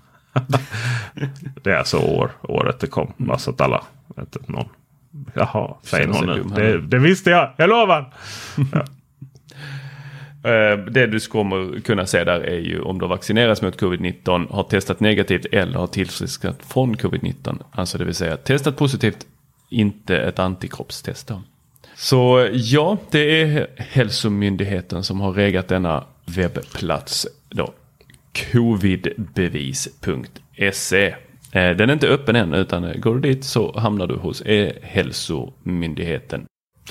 det 1.64 1.72
är 1.72 1.78
alltså 1.78 1.98
år, 1.98 2.32
året 2.42 2.80
det 2.80 2.88
kom. 2.88 3.14
Bara 3.18 3.38
så 3.38 3.52
att 3.52 3.62
alla 3.62 3.84
vet 4.16 4.50
någon. 4.50 4.70
Jaha, 5.34 5.76
säger 5.84 6.08
någon 6.08 6.26
nu. 6.26 6.44
Det, 6.44 6.82
det, 6.82 7.00
visste 7.00 7.30
jag, 7.30 7.52
jag 7.58 7.70
lovar. 7.70 8.14
ja. 8.74 8.86
Det 10.92 11.08
du 11.08 11.20
kommer 11.20 11.80
kunna 11.80 12.06
se 12.06 12.24
där 12.24 12.40
är 12.40 12.60
ju 12.60 12.82
om 12.82 13.00
du 13.00 13.06
har 13.06 13.10
vaccinerats 13.10 13.62
mot 13.62 13.82
covid-19, 13.82 14.52
har 14.52 14.64
testat 14.64 15.00
negativt 15.00 15.46
eller 15.52 15.80
har 15.80 15.88
tillfrisknat 15.88 16.60
från 16.68 16.96
covid-19. 16.96 17.58
Alltså 17.72 17.98
det 17.98 18.06
vill 18.06 18.16
säga 18.16 18.38
testat 18.38 18.78
positivt, 18.78 19.26
inte 19.70 20.18
ett 20.18 20.40
antikroppstest. 20.40 21.28
Då. 21.28 21.42
Så 21.96 22.50
ja, 22.54 22.98
det 23.12 23.42
är 23.42 23.68
Hälsomyndigheten 23.78 25.04
som 25.04 25.22
har 25.22 25.32
regat 25.34 25.68
denna 25.68 26.04
webbplats. 26.26 27.28
Då. 27.50 27.74
Covidbevis.se 28.52 31.08
eh, 31.52 31.54
Den 31.76 31.90
är 31.90 31.94
inte 31.94 32.08
öppen 32.08 32.36
än 32.36 32.54
utan 32.54 32.84
eh, 32.84 33.00
går 33.00 33.16
du 33.16 33.22
dit 33.22 33.44
så 33.44 33.80
hamnar 33.80 34.08
du 34.08 34.16
hos 34.16 34.44
E-hälsomyndigheten. 34.46 36.46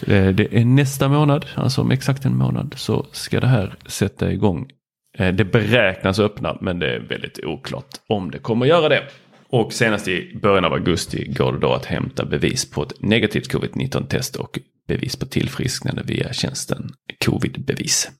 Eh, 0.06 0.28
det 0.28 0.56
är 0.56 0.64
nästa 0.64 1.08
månad, 1.08 1.46
alltså 1.54 1.80
om 1.80 1.90
exakt 1.90 2.24
en 2.24 2.36
månad, 2.36 2.74
så 2.76 3.06
ska 3.12 3.40
det 3.40 3.46
här 3.46 3.74
sätta 3.86 4.32
igång. 4.32 4.70
Det 5.18 5.52
beräknas 5.52 6.18
öppna 6.18 6.58
men 6.60 6.78
det 6.78 6.94
är 6.94 7.00
väldigt 7.00 7.44
oklart 7.44 7.88
om 8.08 8.30
det 8.30 8.38
kommer 8.38 8.66
göra 8.66 8.88
det. 8.88 9.02
Och 9.50 9.72
senast 9.72 10.08
i 10.08 10.38
början 10.42 10.64
av 10.64 10.72
augusti 10.72 11.32
går 11.32 11.52
det 11.52 11.58
då 11.58 11.72
att 11.72 11.84
hämta 11.84 12.24
bevis 12.24 12.70
på 12.70 12.82
ett 12.82 12.92
negativt 13.00 13.52
covid-19 13.52 14.06
test 14.06 14.36
och 14.36 14.58
bevis 14.88 15.16
på 15.16 15.26
tillfrisknande 15.26 16.02
via 16.02 16.32
tjänsten 16.32 16.90
covidbevis. 17.24 18.10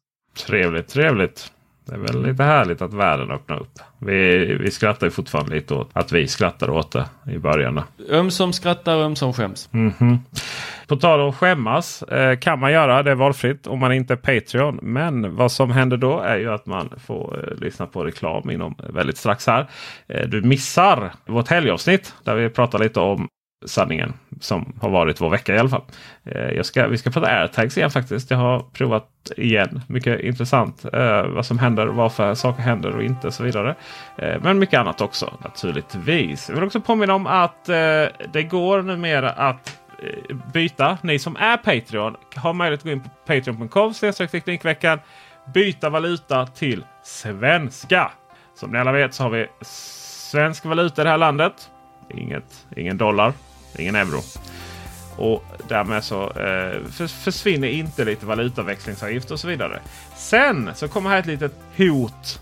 Trevligt, 0.47 0.89
trevligt. 0.89 1.53
Det 1.89 1.95
är 1.95 1.99
väl 1.99 2.23
lite 2.27 2.43
härligt 2.43 2.83
att 2.83 2.95
världen 2.95 3.31
öppnar 3.31 3.61
upp. 3.61 3.79
Vi, 3.99 4.45
vi 4.55 4.71
skrattar 4.71 5.07
ju 5.07 5.11
fortfarande 5.11 5.55
lite 5.55 5.75
åt 5.75 5.91
att 5.93 6.13
vi 6.13 6.29
skrattar 6.29 6.71
åt 6.71 6.93
det 6.93 7.07
i 7.33 7.39
början. 7.39 7.83
Ömsom 8.11 8.53
skrattar, 8.53 8.97
ömsom 8.97 9.33
skäms. 9.33 9.69
Mm 9.73 9.91
-hmm. 9.91 10.19
På 10.87 10.97
tal 10.97 11.21
om 11.21 11.33
skämmas 11.33 12.03
eh, 12.03 12.39
kan 12.39 12.59
man 12.59 12.73
göra. 12.73 13.03
Det 13.03 13.11
är 13.11 13.15
valfritt 13.15 13.67
om 13.67 13.79
man 13.79 13.93
inte 13.93 14.15
är 14.15 14.17
Patreon. 14.17 14.79
Men 14.83 15.37
vad 15.37 15.53
som 15.53 15.71
händer 15.71 15.97
då 15.97 16.21
är 16.21 16.37
ju 16.37 16.53
att 16.53 16.67
man 16.67 16.93
får 17.07 17.45
eh, 17.45 17.59
lyssna 17.59 17.87
på 17.87 18.05
reklam 18.05 18.51
inom 18.51 18.75
väldigt 18.89 19.17
strax 19.17 19.47
här. 19.47 19.67
Eh, 20.09 20.29
du 20.29 20.43
missar 20.43 21.13
vårt 21.27 21.49
helgavsnitt 21.49 22.15
där 22.25 22.35
vi 22.35 22.49
pratar 22.49 22.79
lite 22.79 23.01
om 23.01 23.29
sanningen 23.67 24.13
som 24.41 24.73
har 24.81 24.91
varit 24.91 25.21
vår 25.21 25.31
vecka 25.31 25.55
i 25.55 25.59
alla 25.59 25.69
fall. 25.69 25.83
Eh, 26.25 26.51
jag 26.51 26.67
ska, 26.67 26.87
vi 26.87 26.99
ska 26.99 27.11
prata 27.11 27.27
airtags 27.27 27.77
igen 27.79 27.91
faktiskt. 27.91 28.31
Jag 28.31 28.39
har 28.39 28.61
provat 28.73 29.07
igen. 29.37 29.83
Mycket 29.87 30.21
intressant 30.21 30.85
eh, 30.93 31.27
vad 31.27 31.47
som 31.47 31.59
händer, 31.59 31.87
varför 31.87 32.35
saker 32.35 32.63
händer 32.63 32.97
och 32.97 33.03
inte 33.03 33.27
och 33.27 33.35
så 33.35 33.43
vidare. 33.43 33.75
Eh, 34.19 34.43
men 34.43 34.59
mycket 34.59 34.81
annat 34.81 35.01
också 35.01 35.39
naturligtvis. 35.45 36.49
Jag 36.49 36.57
vill 36.57 36.65
också 36.65 36.81
påminna 36.81 37.15
om 37.15 37.27
att 37.27 37.69
eh, 37.69 37.75
det 38.33 38.49
går 38.51 38.83
numera 38.83 39.31
att 39.31 39.79
eh, 40.03 40.37
byta. 40.53 40.99
Ni 41.03 41.19
som 41.19 41.37
är 41.37 41.57
Patreon 41.57 42.17
har 42.35 42.53
möjlighet 42.53 42.81
att 42.81 42.85
gå 42.85 42.91
in 42.91 43.01
på 43.01 43.09
patreon.com 43.27 43.93
teknikveckan. 44.31 45.01
Byta 45.55 45.91
valuta 45.91 46.47
till 46.47 46.85
svenska. 47.03 48.11
Som 48.55 48.71
ni 48.71 48.79
alla 48.79 48.93
vet 48.93 49.15
så 49.15 49.23
har 49.23 49.31
vi 49.31 49.47
svensk 50.31 50.65
valuta 50.65 51.03
i 51.03 51.05
det 51.05 51.11
här 51.11 51.19
landet. 51.19 51.71
Inget, 52.15 52.67
ingen 52.77 52.99
dollar, 52.99 53.33
ingen 53.77 53.97
euro. 53.97 54.21
Och 55.17 55.45
därmed 55.69 56.05
så 56.05 56.31
eh, 56.31 57.07
försvinner 57.09 57.69
inte 57.69 58.05
lite 58.05 58.27
valutaväxlingsavgift 58.27 59.31
och 59.31 59.41
så 59.41 59.49
vidare. 59.49 59.81
Sen 60.17 60.71
så 60.75 60.89
kommer 60.89 61.11
här 61.11 61.19
ett 61.19 61.27
litet 61.27 61.53
hot 61.77 62.41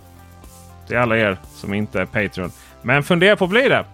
till 0.86 0.96
alla 0.96 1.16
er 1.18 1.38
som 1.54 1.74
inte 1.74 2.00
är 2.00 2.06
Patreon. 2.06 2.52
Men 2.82 3.02
fundera 3.02 3.36
på 3.36 3.44
att 3.44 3.50
bli 3.50 3.68
det. 3.68 3.84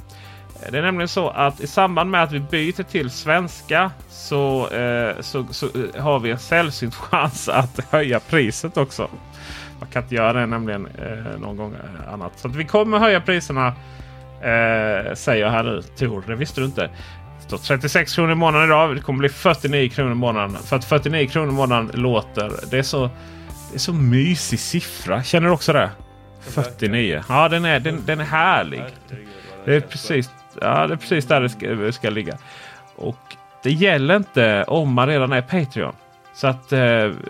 Det 0.70 0.78
är 0.78 0.82
nämligen 0.82 1.08
så 1.08 1.28
att 1.28 1.60
i 1.60 1.66
samband 1.66 2.10
med 2.10 2.22
att 2.22 2.32
vi 2.32 2.40
byter 2.40 2.82
till 2.82 3.10
svenska 3.10 3.90
så, 4.08 4.68
eh, 4.70 5.20
så, 5.20 5.46
så 5.50 5.66
eh, 5.66 6.02
har 6.02 6.18
vi 6.18 6.30
en 6.30 6.38
sällsynt 6.38 6.94
chans 7.10 7.48
att 7.48 7.80
höja 7.90 8.20
priset 8.20 8.76
också. 8.76 9.10
Man 9.80 9.88
kan 9.88 10.02
inte 10.02 10.14
göra 10.14 10.32
det 10.32 10.46
nämligen 10.46 10.86
eh, 10.86 11.40
någon 11.40 11.56
gång 11.56 11.74
eh, 11.74 12.12
annat. 12.12 12.38
Så 12.38 12.48
vi 12.48 12.64
kommer 12.64 12.98
höja 12.98 13.20
priserna 13.20 13.66
eh, 14.40 15.14
säger 15.14 15.44
jag 15.44 15.50
här 15.50 15.62
nu. 15.62 15.82
Tor, 15.82 16.24
det 16.26 16.34
visste 16.34 16.60
du 16.60 16.64
inte. 16.64 16.90
Står 17.58 17.58
36 17.58 18.14
kronor 18.14 18.32
i 18.32 18.34
månaden 18.34 18.68
idag. 18.68 18.96
Det 18.96 19.02
kommer 19.02 19.18
bli 19.18 19.28
49 19.28 19.88
kronor 19.88 20.12
i 20.12 20.14
månaden. 20.14 20.56
För 20.56 20.76
att 20.76 20.84
49 20.84 21.28
kronor 21.28 21.48
i 21.48 21.52
månaden 21.52 21.90
låter. 21.94 22.52
Det 22.70 22.78
är 22.78 22.82
så, 22.82 23.10
det 23.70 23.74
är 23.74 23.78
så 23.78 23.92
mysig 23.92 24.60
siffra. 24.60 25.22
Känner 25.22 25.46
du 25.46 25.54
också 25.54 25.72
det? 25.72 25.90
49. 26.40 27.22
Ja, 27.28 27.48
den 27.48 27.64
är, 27.64 27.80
den, 27.80 28.02
den 28.06 28.20
är 28.20 28.24
härlig. 28.24 28.82
Det 29.64 29.74
är 29.74 29.80
precis, 29.80 30.30
ja, 30.60 30.86
det 30.86 30.94
är 30.94 30.96
precis 30.96 31.26
där 31.26 31.40
det 31.40 31.48
ska, 31.48 31.92
ska 31.92 32.10
ligga. 32.10 32.38
Och 32.96 33.36
det 33.62 33.70
gäller 33.70 34.16
inte 34.16 34.64
om 34.64 34.92
man 34.92 35.08
redan 35.08 35.32
är 35.32 35.42
Patreon. 35.42 35.94
Så 36.34 36.46
att 36.46 36.72
eh, 36.72 36.78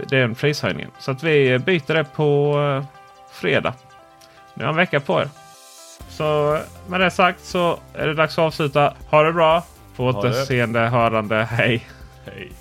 det 0.09 0.13
är 0.13 0.25
en 0.25 0.35
prishöjning. 0.35 0.87
Så 0.99 1.11
att 1.11 1.23
vi 1.23 1.59
byter 1.59 1.95
det 1.95 2.05
på 2.05 2.61
eh, 2.61 2.85
fredag. 3.33 3.75
Ni 4.55 4.65
har 4.65 4.71
en 4.71 4.77
vecka 4.77 5.01
på 5.01 5.21
er. 5.21 5.29
Så 6.09 6.59
med 6.87 7.01
det 7.01 7.11
sagt 7.11 7.45
så 7.45 7.79
är 7.95 8.07
det 8.07 8.15
dags 8.15 8.33
att 8.33 8.45
avsluta. 8.45 8.95
Ha 9.11 9.23
det 9.23 9.33
bra! 9.33 9.63
På 9.97 10.07
återseende, 10.07 10.81
hörande. 10.81 11.45
Hej! 11.51 11.87
Hej! 12.27 12.53